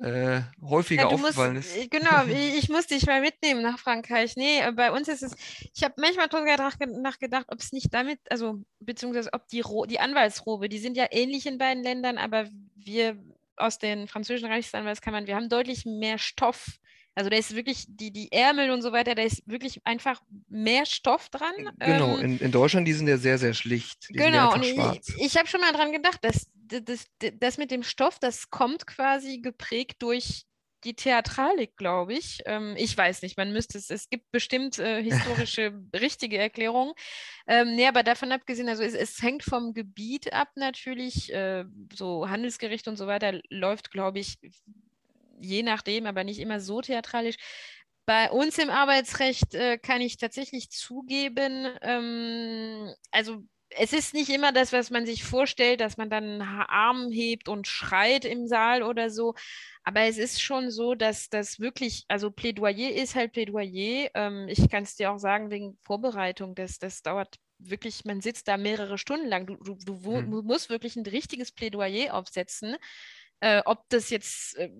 äh, 0.00 0.42
häufiger 0.62 1.02
ja, 1.02 1.08
aufgefallen 1.08 1.56
musst, 1.56 1.76
ist. 1.76 1.84
Äh, 1.84 1.88
genau, 1.88 2.24
ich 2.58 2.68
muss 2.68 2.86
dich 2.86 3.06
mal 3.06 3.20
mitnehmen 3.20 3.62
nach 3.62 3.78
Frankreich. 3.78 4.36
Nee, 4.36 4.60
äh, 4.60 4.72
bei 4.72 4.92
uns 4.92 5.08
ist 5.08 5.22
es, 5.22 5.34
ich 5.74 5.82
habe 5.82 5.94
manchmal 5.98 6.28
darüber 6.28 6.86
nachgedacht, 6.86 7.46
ob 7.48 7.58
es 7.60 7.72
nicht 7.72 7.92
damit, 7.92 8.20
also 8.30 8.62
beziehungsweise 8.80 9.32
ob 9.32 9.48
die, 9.48 9.62
die 9.88 10.00
Anwaltsrobe, 10.00 10.68
die 10.68 10.78
sind 10.78 10.96
ja 10.96 11.06
ähnlich 11.10 11.46
in 11.46 11.58
beiden 11.58 11.82
Ländern, 11.82 12.18
aber 12.18 12.48
wir 12.76 13.18
aus 13.56 13.78
den 13.78 14.06
französischen 14.06 14.50
Reichsanwaltskammern, 14.50 15.26
wir 15.26 15.34
haben 15.34 15.48
deutlich 15.48 15.84
mehr 15.84 16.18
Stoff. 16.18 16.78
Also 17.14 17.30
da 17.30 17.36
ist 17.36 17.56
wirklich 17.56 17.84
die, 17.88 18.12
die 18.12 18.30
Ärmel 18.30 18.70
und 18.70 18.80
so 18.80 18.92
weiter, 18.92 19.16
da 19.16 19.22
ist 19.22 19.42
wirklich 19.46 19.80
einfach 19.84 20.22
mehr 20.48 20.86
Stoff 20.86 21.28
dran. 21.30 21.52
Genau, 21.80 22.16
ähm, 22.18 22.24
in, 22.24 22.38
in 22.38 22.52
Deutschland, 22.52 22.86
die 22.86 22.92
sind 22.92 23.08
ja 23.08 23.16
sehr, 23.16 23.38
sehr 23.38 23.54
schlicht. 23.54 24.08
Die 24.08 24.12
genau, 24.12 24.54
und 24.54 24.64
ich, 24.64 24.78
ich 25.18 25.36
habe 25.36 25.48
schon 25.48 25.60
mal 25.60 25.72
dran 25.72 25.90
gedacht, 25.90 26.20
dass 26.22 26.46
das, 26.68 27.06
das 27.34 27.58
mit 27.58 27.70
dem 27.70 27.82
Stoff, 27.82 28.18
das 28.18 28.50
kommt 28.50 28.86
quasi 28.86 29.40
geprägt 29.40 29.96
durch 30.00 30.44
die 30.84 30.94
Theatralik, 30.94 31.76
glaube 31.76 32.14
ich. 32.14 32.40
Ähm, 32.46 32.74
ich 32.76 32.96
weiß 32.96 33.22
nicht, 33.22 33.36
man 33.36 33.52
müsste 33.52 33.78
es, 33.78 33.90
es 33.90 34.08
gibt 34.08 34.30
bestimmt 34.30 34.78
äh, 34.78 35.02
historische 35.02 35.72
richtige 35.94 36.38
Erklärungen. 36.38 36.92
Ähm, 37.46 37.74
nee, 37.74 37.86
aber 37.86 38.02
davon 38.02 38.32
abgesehen, 38.32 38.68
also 38.68 38.82
es, 38.82 38.94
es 38.94 39.20
hängt 39.22 39.42
vom 39.42 39.74
Gebiet 39.74 40.32
ab 40.32 40.48
natürlich. 40.54 41.32
Äh, 41.32 41.64
so 41.92 42.28
Handelsgericht 42.28 42.88
und 42.88 42.96
so 42.96 43.06
weiter 43.06 43.40
läuft, 43.50 43.90
glaube 43.90 44.20
ich, 44.20 44.38
je 45.40 45.62
nachdem, 45.62 46.06
aber 46.06 46.24
nicht 46.24 46.38
immer 46.38 46.60
so 46.60 46.80
theatralisch. 46.80 47.36
Bei 48.06 48.30
uns 48.30 48.56
im 48.58 48.70
Arbeitsrecht 48.70 49.54
äh, 49.54 49.78
kann 49.78 50.00
ich 50.00 50.16
tatsächlich 50.16 50.70
zugeben, 50.70 51.68
ähm, 51.82 52.94
also 53.10 53.44
es 53.70 53.92
ist 53.92 54.14
nicht 54.14 54.30
immer 54.30 54.52
das, 54.52 54.72
was 54.72 54.90
man 54.90 55.06
sich 55.06 55.24
vorstellt, 55.24 55.80
dass 55.80 55.96
man 55.96 56.10
dann 56.10 56.24
einen 56.24 56.42
Arm 56.42 57.10
hebt 57.10 57.48
und 57.48 57.66
schreit 57.66 58.24
im 58.24 58.46
Saal 58.46 58.82
oder 58.82 59.10
so. 59.10 59.34
Aber 59.82 60.02
es 60.02 60.18
ist 60.18 60.40
schon 60.40 60.70
so, 60.70 60.94
dass 60.94 61.28
das 61.28 61.60
wirklich, 61.60 62.04
also 62.08 62.30
Plädoyer 62.30 62.90
ist 62.90 63.14
halt 63.14 63.32
Plädoyer. 63.32 64.10
Ähm, 64.14 64.46
ich 64.48 64.68
kann 64.70 64.82
es 64.84 64.96
dir 64.96 65.12
auch 65.12 65.18
sagen, 65.18 65.50
wegen 65.50 65.78
Vorbereitung, 65.82 66.54
das, 66.54 66.78
das 66.78 67.02
dauert 67.02 67.36
wirklich, 67.58 68.04
man 68.04 68.20
sitzt 68.20 68.48
da 68.48 68.56
mehrere 68.56 68.98
Stunden 68.98 69.26
lang. 69.26 69.46
Du, 69.46 69.56
du, 69.56 69.76
du, 69.84 70.16
hm. 70.16 70.30
musst 70.44 70.70
wirklich 70.70 70.96
ein 70.96 71.06
richtiges 71.06 71.52
Plädoyer 71.52 72.14
aufsetzen. 72.14 72.76
Äh, 73.40 73.62
ob 73.64 73.88
das 73.88 74.10
jetzt. 74.10 74.56
Äh, 74.56 74.70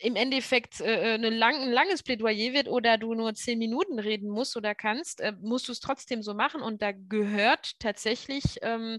im 0.00 0.16
Endeffekt 0.16 0.80
äh, 0.80 1.14
äh 1.14 1.16
lang, 1.16 1.56
ein 1.56 1.72
langes 1.72 2.02
Plädoyer 2.02 2.52
wird 2.52 2.68
oder 2.68 2.98
du 2.98 3.14
nur 3.14 3.34
zehn 3.34 3.58
Minuten 3.58 3.98
reden 3.98 4.28
musst 4.28 4.56
oder 4.56 4.74
kannst, 4.74 5.20
äh, 5.20 5.32
musst 5.40 5.68
du 5.68 5.72
es 5.72 5.80
trotzdem 5.80 6.22
so 6.22 6.34
machen. 6.34 6.62
Und 6.62 6.82
da 6.82 6.92
gehört 6.92 7.78
tatsächlich, 7.78 8.58
ähm, 8.62 8.98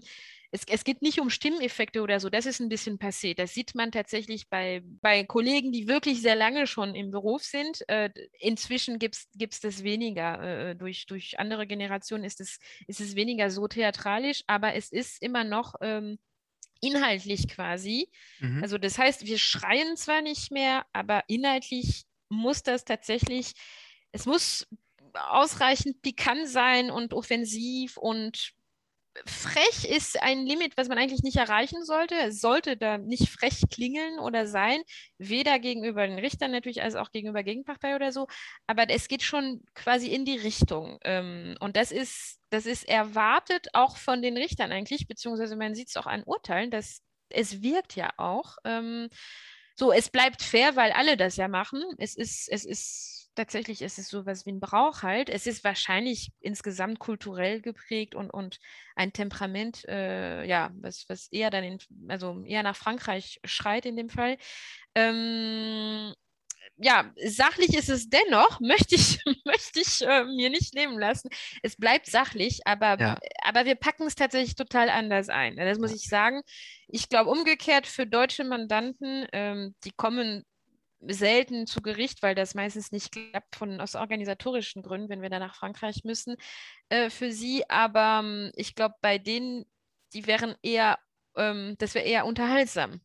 es, 0.50 0.62
es 0.68 0.84
geht 0.84 1.02
nicht 1.02 1.20
um 1.20 1.30
Stimmeffekte 1.30 2.00
oder 2.00 2.20
so, 2.20 2.30
das 2.30 2.46
ist 2.46 2.60
ein 2.60 2.68
bisschen 2.68 2.98
passé. 2.98 3.34
Das 3.34 3.54
sieht 3.54 3.74
man 3.74 3.90
tatsächlich 3.90 4.48
bei, 4.48 4.82
bei 5.02 5.24
Kollegen, 5.24 5.72
die 5.72 5.88
wirklich 5.88 6.22
sehr 6.22 6.36
lange 6.36 6.66
schon 6.66 6.94
im 6.94 7.10
Beruf 7.10 7.42
sind. 7.42 7.86
Äh, 7.88 8.10
inzwischen 8.38 8.98
gibt 8.98 9.16
es 9.34 9.60
das 9.60 9.82
weniger. 9.82 10.70
Äh, 10.70 10.76
durch, 10.76 11.06
durch 11.06 11.38
andere 11.40 11.66
Generationen 11.66 12.24
ist 12.24 12.40
es, 12.40 12.58
ist 12.86 13.00
es 13.00 13.16
weniger 13.16 13.50
so 13.50 13.66
theatralisch, 13.66 14.44
aber 14.46 14.74
es 14.74 14.92
ist 14.92 15.20
immer 15.22 15.44
noch. 15.44 15.74
Ähm, 15.80 16.18
inhaltlich 16.86 17.48
quasi. 17.48 18.08
Mhm. 18.40 18.62
Also 18.62 18.78
das 18.78 18.98
heißt, 18.98 19.26
wir 19.26 19.38
schreien 19.38 19.96
zwar 19.96 20.22
nicht 20.22 20.50
mehr, 20.50 20.86
aber 20.92 21.24
inhaltlich 21.28 22.04
muss 22.28 22.62
das 22.62 22.84
tatsächlich, 22.84 23.52
es 24.12 24.26
muss 24.26 24.66
ausreichend 25.14 26.02
pikant 26.02 26.48
sein 26.48 26.90
und 26.90 27.14
offensiv 27.14 27.96
und 27.96 28.52
frech 29.26 29.84
ist 29.84 30.20
ein 30.22 30.46
Limit, 30.46 30.76
was 30.76 30.88
man 30.88 30.98
eigentlich 30.98 31.22
nicht 31.22 31.36
erreichen 31.36 31.84
sollte. 31.84 32.14
Es 32.16 32.40
sollte 32.40 32.76
da 32.76 32.98
nicht 32.98 33.28
frech 33.28 33.62
klingeln 33.70 34.18
oder 34.18 34.46
sein, 34.46 34.82
weder 35.18 35.58
gegenüber 35.58 36.06
den 36.06 36.18
Richtern 36.18 36.50
natürlich, 36.50 36.82
als 36.82 36.96
auch 36.96 37.10
gegenüber 37.12 37.42
Gegenpartei 37.42 37.94
oder 37.94 38.12
so. 38.12 38.26
Aber 38.66 38.88
es 38.90 39.08
geht 39.08 39.22
schon 39.22 39.62
quasi 39.74 40.08
in 40.08 40.24
die 40.24 40.38
Richtung. 40.38 40.98
Ähm, 41.04 41.56
und 41.60 41.76
das 41.76 41.92
ist, 41.92 42.40
das 42.50 42.66
ist 42.66 42.88
erwartet 42.88 43.68
auch 43.72 43.96
von 43.96 44.22
den 44.22 44.36
Richtern 44.36 44.72
eigentlich, 44.72 45.06
beziehungsweise 45.06 45.56
man 45.56 45.74
sieht 45.74 45.88
es 45.88 45.96
auch 45.96 46.06
an 46.06 46.24
Urteilen, 46.24 46.70
dass 46.70 47.02
es 47.30 47.62
wirkt 47.62 47.96
ja 47.96 48.10
auch. 48.16 48.56
Ähm, 48.64 49.08
so, 49.76 49.92
es 49.92 50.08
bleibt 50.10 50.42
fair, 50.42 50.76
weil 50.76 50.92
alle 50.92 51.16
das 51.16 51.36
ja 51.36 51.48
machen. 51.48 51.82
Es 51.98 52.14
ist, 52.14 52.48
es 52.48 52.64
ist 52.64 53.13
tatsächlich 53.34 53.82
ist 53.82 53.98
es 53.98 54.08
so 54.08 54.26
was 54.26 54.46
wie 54.46 54.52
ein 54.52 54.60
Brauch 54.60 55.02
halt. 55.02 55.28
Es 55.28 55.46
ist 55.46 55.64
wahrscheinlich 55.64 56.32
insgesamt 56.40 56.98
kulturell 56.98 57.60
geprägt 57.60 58.14
und, 58.14 58.30
und 58.30 58.58
ein 58.96 59.12
Temperament, 59.12 59.84
äh, 59.88 60.44
ja, 60.44 60.70
was, 60.74 61.04
was 61.08 61.28
eher 61.32 61.50
dann 61.50 61.64
in, 61.64 61.78
also 62.08 62.42
eher 62.44 62.62
nach 62.62 62.76
Frankreich 62.76 63.40
schreit 63.44 63.86
in 63.86 63.96
dem 63.96 64.08
Fall. 64.08 64.36
Ähm, 64.94 66.14
ja, 66.76 67.12
sachlich 67.24 67.76
ist 67.76 67.88
es 67.88 68.08
dennoch, 68.08 68.60
möchte 68.60 68.94
ich, 68.94 69.18
möchte 69.44 69.80
ich 69.80 70.02
äh, 70.02 70.24
mir 70.24 70.50
nicht 70.50 70.74
nehmen 70.74 70.98
lassen. 70.98 71.28
Es 71.62 71.76
bleibt 71.76 72.06
sachlich, 72.06 72.66
aber, 72.66 72.98
ja. 72.98 73.18
aber 73.42 73.64
wir 73.64 73.74
packen 73.74 74.06
es 74.06 74.14
tatsächlich 74.14 74.56
total 74.56 74.88
anders 74.88 75.28
ein. 75.28 75.56
Das 75.56 75.78
muss 75.78 75.94
ich 75.94 76.08
sagen. 76.08 76.42
Ich 76.88 77.08
glaube, 77.08 77.30
umgekehrt 77.30 77.86
für 77.86 78.06
deutsche 78.06 78.44
Mandanten, 78.44 79.26
ähm, 79.32 79.74
die 79.84 79.92
kommen 79.92 80.44
selten 81.08 81.66
zu 81.66 81.82
Gericht, 81.82 82.22
weil 82.22 82.34
das 82.34 82.54
meistens 82.54 82.92
nicht 82.92 83.12
klappt 83.12 83.56
von, 83.56 83.80
aus 83.80 83.94
organisatorischen 83.94 84.82
Gründen, 84.82 85.08
wenn 85.08 85.22
wir 85.22 85.30
da 85.30 85.38
nach 85.38 85.54
Frankreich 85.54 86.04
müssen 86.04 86.36
äh, 86.88 87.10
für 87.10 87.32
sie. 87.32 87.68
Aber 87.68 88.20
ähm, 88.22 88.52
ich 88.54 88.74
glaube, 88.74 88.94
bei 89.00 89.18
denen, 89.18 89.64
die 90.12 90.26
wären 90.26 90.54
eher, 90.62 90.98
ähm, 91.36 91.76
das 91.78 91.94
wäre 91.94 92.06
eher 92.06 92.26
unterhaltsam. 92.26 93.00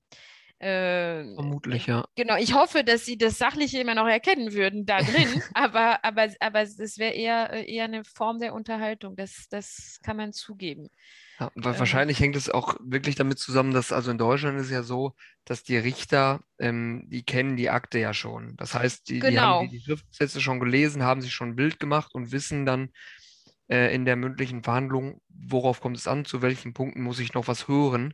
Äh, 0.60 1.36
Vermutlich, 1.36 1.88
ja. 1.88 2.06
Genau, 2.16 2.36
ich 2.36 2.54
hoffe, 2.54 2.84
dass 2.84 3.06
sie 3.06 3.18
das 3.18 3.38
Sachliche 3.38 3.80
immer 3.80 3.96
noch 3.96 4.08
erkennen 4.08 4.54
würden 4.54 4.86
da 4.86 5.02
drin, 5.02 5.42
aber, 5.54 6.04
aber, 6.04 6.28
aber 6.42 6.62
es 6.62 6.98
wäre 6.98 7.14
eher, 7.14 7.54
äh, 7.54 7.74
eher 7.74 7.86
eine 7.86 8.04
Form 8.04 8.40
der 8.40 8.54
Unterhaltung, 8.54 9.16
das, 9.16 9.48
das 9.50 10.00
kann 10.04 10.18
man 10.18 10.34
zugeben. 10.34 10.90
Ja, 11.40 11.52
ähm. 11.56 11.64
wahrscheinlich 11.64 12.20
hängt 12.20 12.36
es 12.36 12.50
auch 12.50 12.76
wirklich 12.84 13.16
damit 13.16 13.40
zusammen, 13.40 13.74
dass 13.74 13.92
also 13.92 14.12
in 14.12 14.18
Deutschland 14.18 14.60
ist 14.60 14.66
es 14.66 14.72
ja 14.72 14.84
so, 14.84 15.14
dass 15.46 15.64
die 15.64 15.78
Richter, 15.78 16.42
ähm, 16.60 17.06
die 17.08 17.24
kennen 17.24 17.56
die 17.56 17.70
Akte 17.70 18.00
ja 18.00 18.14
schon. 18.14 18.56
Das 18.58 18.74
heißt, 18.74 19.10
die, 19.10 19.20
genau. 19.20 19.30
die 19.32 19.40
haben 19.40 19.70
die, 19.70 19.78
die 19.78 19.84
Schriftsätze 19.84 20.42
schon 20.42 20.60
gelesen, 20.60 21.04
haben 21.04 21.22
sich 21.22 21.34
schon 21.34 21.50
ein 21.50 21.56
Bild 21.56 21.80
gemacht 21.80 22.14
und 22.14 22.32
wissen 22.32 22.66
dann 22.66 22.90
äh, 23.68 23.94
in 23.94 24.06
der 24.06 24.16
mündlichen 24.16 24.64
Verhandlung, 24.64 25.22
worauf 25.30 25.80
kommt 25.80 25.98
es 25.98 26.08
an, 26.08 26.26
zu 26.26 26.42
welchen 26.42 26.74
Punkten 26.74 27.02
muss 27.02 27.20
ich 27.20 27.34
noch 27.34 27.48
was 27.48 27.68
hören 27.68 28.14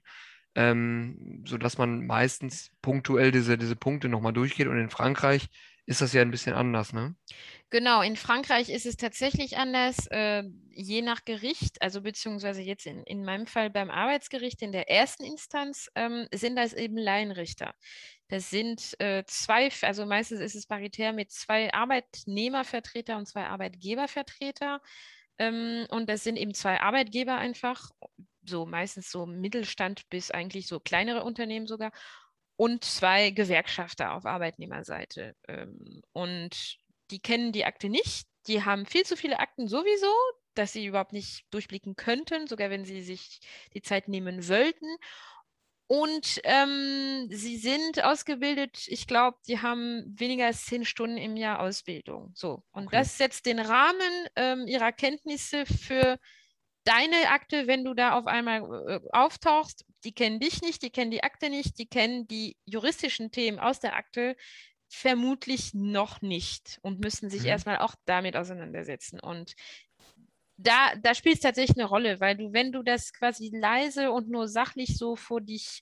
ähm, 0.55 1.43
sodass 1.45 1.77
man 1.77 2.05
meistens 2.07 2.71
punktuell 2.81 3.31
diese, 3.31 3.57
diese 3.57 3.75
Punkte 3.75 4.07
nochmal 4.07 4.33
durchgeht. 4.33 4.67
Und 4.67 4.79
in 4.79 4.89
Frankreich 4.89 5.49
ist 5.85 6.01
das 6.01 6.13
ja 6.13 6.21
ein 6.21 6.31
bisschen 6.31 6.53
anders, 6.53 6.93
ne? 6.93 7.15
Genau, 7.69 8.01
in 8.01 8.15
Frankreich 8.15 8.69
ist 8.69 8.85
es 8.85 8.97
tatsächlich 8.97 9.57
anders, 9.57 10.07
äh, 10.07 10.43
je 10.71 11.01
nach 11.01 11.25
Gericht, 11.25 11.81
also 11.81 12.01
beziehungsweise 12.01 12.61
jetzt 12.61 12.85
in, 12.85 13.03
in 13.03 13.23
meinem 13.23 13.47
Fall 13.47 13.69
beim 13.69 13.91
Arbeitsgericht 13.91 14.61
in 14.61 14.71
der 14.71 14.89
ersten 14.89 15.23
Instanz 15.23 15.89
ähm, 15.95 16.27
sind 16.33 16.55
das 16.55 16.73
eben 16.73 16.97
Laienrichter. 16.97 17.73
Das 18.29 18.49
sind 18.49 18.99
äh, 18.99 19.23
zwei, 19.27 19.69
also 19.81 20.05
meistens 20.05 20.39
ist 20.39 20.55
es 20.55 20.65
paritär 20.67 21.13
mit 21.13 21.31
zwei 21.31 21.71
Arbeitnehmervertreter 21.73 23.17
und 23.17 23.27
zwei 23.27 23.45
Arbeitgebervertreter. 23.47 24.81
Ähm, 25.37 25.85
und 25.89 26.09
das 26.09 26.23
sind 26.23 26.37
eben 26.37 26.53
zwei 26.53 26.81
Arbeitgeber 26.81 27.35
einfach, 27.35 27.91
so 28.47 28.65
meistens 28.65 29.11
so 29.11 29.25
Mittelstand 29.25 30.07
bis 30.09 30.31
eigentlich 30.31 30.67
so 30.67 30.79
kleinere 30.79 31.23
Unternehmen 31.23 31.67
sogar 31.67 31.91
und 32.57 32.83
zwei 32.83 33.31
Gewerkschafter 33.31 34.13
auf 34.13 34.25
Arbeitnehmerseite. 34.25 35.35
Ähm, 35.47 36.01
und 36.13 36.77
die 37.11 37.19
kennen 37.19 37.51
die 37.51 37.65
Akte 37.65 37.89
nicht. 37.89 38.27
Die 38.47 38.63
haben 38.63 38.85
viel 38.85 39.03
zu 39.03 39.17
viele 39.17 39.39
Akten 39.39 39.67
sowieso, 39.67 40.13
dass 40.53 40.73
sie 40.73 40.85
überhaupt 40.85 41.13
nicht 41.13 41.45
durchblicken 41.51 41.95
könnten, 41.95 42.47
sogar 42.47 42.69
wenn 42.69 42.85
sie 42.85 43.01
sich 43.01 43.39
die 43.73 43.81
Zeit 43.81 44.07
nehmen 44.07 44.47
wollten. 44.47 44.85
Und 45.87 46.41
ähm, 46.45 47.27
sie 47.29 47.57
sind 47.57 48.03
ausgebildet, 48.03 48.87
ich 48.87 49.05
glaube, 49.05 49.37
die 49.47 49.61
haben 49.61 50.03
weniger 50.17 50.47
als 50.47 50.65
zehn 50.65 50.83
Stunden 50.83 51.17
im 51.17 51.37
Jahr 51.37 51.59
Ausbildung. 51.59 52.31
So. 52.33 52.63
Und 52.71 52.87
okay. 52.87 52.97
das 52.97 53.17
setzt 53.19 53.45
den 53.45 53.59
Rahmen 53.59 54.27
ähm, 54.35 54.65
ihrer 54.65 54.91
Kenntnisse 54.91 55.65
für 55.67 56.17
deine 56.85 57.29
Akte, 57.29 57.67
wenn 57.67 57.83
du 57.83 57.93
da 57.93 58.17
auf 58.17 58.27
einmal 58.27 58.61
äh, 58.87 58.99
auftauchst, 59.11 59.85
die 60.03 60.13
kennen 60.13 60.39
dich 60.39 60.61
nicht, 60.61 60.81
die 60.81 60.91
kennen 60.91 61.11
die 61.11 61.23
Akte 61.23 61.49
nicht, 61.49 61.77
die 61.77 61.87
kennen 61.87 62.27
die 62.27 62.57
juristischen 62.65 63.31
Themen 63.31 63.59
aus 63.59 63.79
der 63.79 63.95
Akte 63.95 64.37
vermutlich 64.87 65.73
noch 65.73 66.21
nicht 66.21 66.79
und 66.81 66.99
müssen 66.99 67.29
sich 67.29 67.41
mhm. 67.41 67.47
erstmal 67.47 67.79
auch 67.79 67.95
damit 68.05 68.37
auseinandersetzen. 68.37 69.19
Und 69.19 69.55
da, 70.57 70.95
da 71.01 71.13
spielt 71.13 71.35
es 71.35 71.41
tatsächlich 71.41 71.77
eine 71.77 71.87
Rolle, 71.87 72.19
weil 72.19 72.37
du, 72.37 72.53
wenn 72.53 72.71
du 72.71 72.83
das 72.83 73.11
quasi 73.11 73.51
leise 73.53 74.11
und 74.11 74.29
nur 74.29 74.47
sachlich 74.47 74.97
so 74.97 75.15
vor 75.15 75.41
dich 75.41 75.81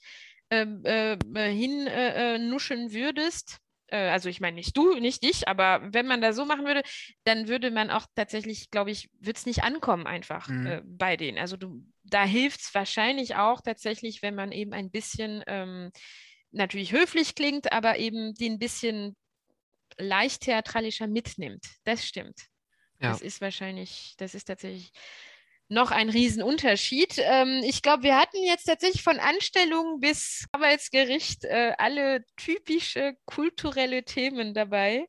ähm, 0.50 0.84
äh, 0.86 1.14
äh, 1.14 1.54
hin 1.54 1.88
äh, 1.88 2.40
nuscheln 2.40 2.92
würdest, 2.92 3.60
äh, 3.94 4.10
also 4.10 4.28
ich 4.28 4.42
meine 4.42 4.56
nicht 4.56 4.76
du, 4.76 4.96
nicht 4.96 5.24
dich, 5.24 5.48
aber 5.48 5.82
wenn 5.94 6.08
man 6.08 6.20
da 6.20 6.34
so 6.34 6.46
machen 6.46 6.66
würde, 6.66 6.82
dann 7.24 7.48
würde 7.48 7.70
man 7.70 7.92
auch 7.92 8.08
tatsächlich, 8.16 8.72
glaube 8.72 8.92
ich, 8.92 9.10
wird 9.20 9.38
es 9.38 9.46
nicht 9.46 9.64
ankommen 9.64 10.08
einfach 10.08 10.48
mhm. 10.48 10.66
äh, 10.66 10.82
bei 10.84 11.16
denen. 11.16 11.38
Also 11.38 11.56
du, 11.58 11.86
da 12.04 12.26
hilft 12.26 12.62
es 12.62 12.74
wahrscheinlich 12.74 13.36
auch 13.36 13.62
tatsächlich, 13.62 14.24
wenn 14.24 14.36
man 14.36 14.52
eben 14.52 14.74
ein 14.74 14.90
bisschen 14.90 15.44
ähm, 15.46 15.92
natürlich 16.52 16.92
höflich 16.92 17.36
klingt, 17.36 17.72
aber 17.72 18.00
eben 18.00 18.34
den 18.34 18.54
ein 18.54 18.60
bisschen 18.60 19.16
leicht 19.98 20.42
theatralischer 20.42 21.08
mitnimmt. 21.08 21.64
Das 21.84 22.04
stimmt. 22.04 22.40
Ja. 23.00 23.12
Das 23.12 23.22
ist 23.22 23.42
wahrscheinlich, 23.42 24.16
das 24.18 24.34
ist 24.34 24.46
tatsächlich 24.46 24.92
noch 25.74 25.92
ein 25.92 26.10
Riesenunterschied. 26.10 27.16
Ähm, 27.18 27.62
ich 27.64 27.82
glaube, 27.82 28.04
wir 28.04 28.18
hatten 28.18 28.38
jetzt 28.44 28.66
tatsächlich 28.66 29.04
von 29.04 29.20
Anstellung 29.20 30.00
bis 30.00 30.46
Arbeitsgericht 30.52 31.46
äh, 31.46 31.74
alle 31.78 32.24
typische 32.38 33.16
kulturelle 33.26 34.04
Themen 34.04 34.54
dabei. 34.54 35.06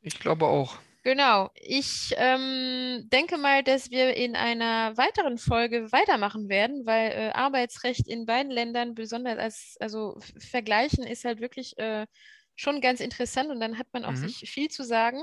Ich 0.00 0.18
glaube 0.18 0.46
auch. 0.46 0.78
Genau. 1.02 1.50
Ich 1.54 2.14
ähm, 2.16 3.08
denke 3.10 3.38
mal, 3.38 3.62
dass 3.62 3.90
wir 3.90 4.14
in 4.14 4.36
einer 4.36 4.96
weiteren 4.96 5.38
Folge 5.38 5.90
weitermachen 5.92 6.48
werden, 6.48 6.84
weil 6.84 7.12
äh, 7.12 7.30
Arbeitsrecht 7.30 8.06
in 8.06 8.26
beiden 8.26 8.52
Ländern 8.52 8.94
besonders 8.94 9.38
als, 9.38 9.76
also 9.80 10.18
vergleichen 10.38 11.04
ist 11.04 11.24
halt 11.24 11.40
wirklich 11.40 11.78
äh, 11.78 12.06
schon 12.54 12.82
ganz 12.82 13.00
interessant 13.00 13.50
und 13.50 13.60
dann 13.60 13.78
hat 13.78 13.86
man 13.92 14.04
auch 14.04 14.10
mhm. 14.10 14.28
sich 14.28 14.50
viel 14.50 14.68
zu 14.68 14.84
sagen. 14.84 15.20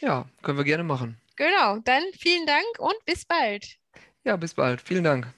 Ja, 0.00 0.26
können 0.42 0.58
wir 0.58 0.64
gerne 0.64 0.84
machen. 0.84 1.18
Genau. 1.36 1.78
Dann 1.78 2.02
vielen 2.18 2.46
Dank 2.46 2.78
und 2.78 2.96
bis 3.06 3.24
bald. 3.24 3.78
Ja, 4.24 4.36
bis 4.36 4.54
bald. 4.54 4.80
Vielen 4.80 5.04
Dank. 5.04 5.32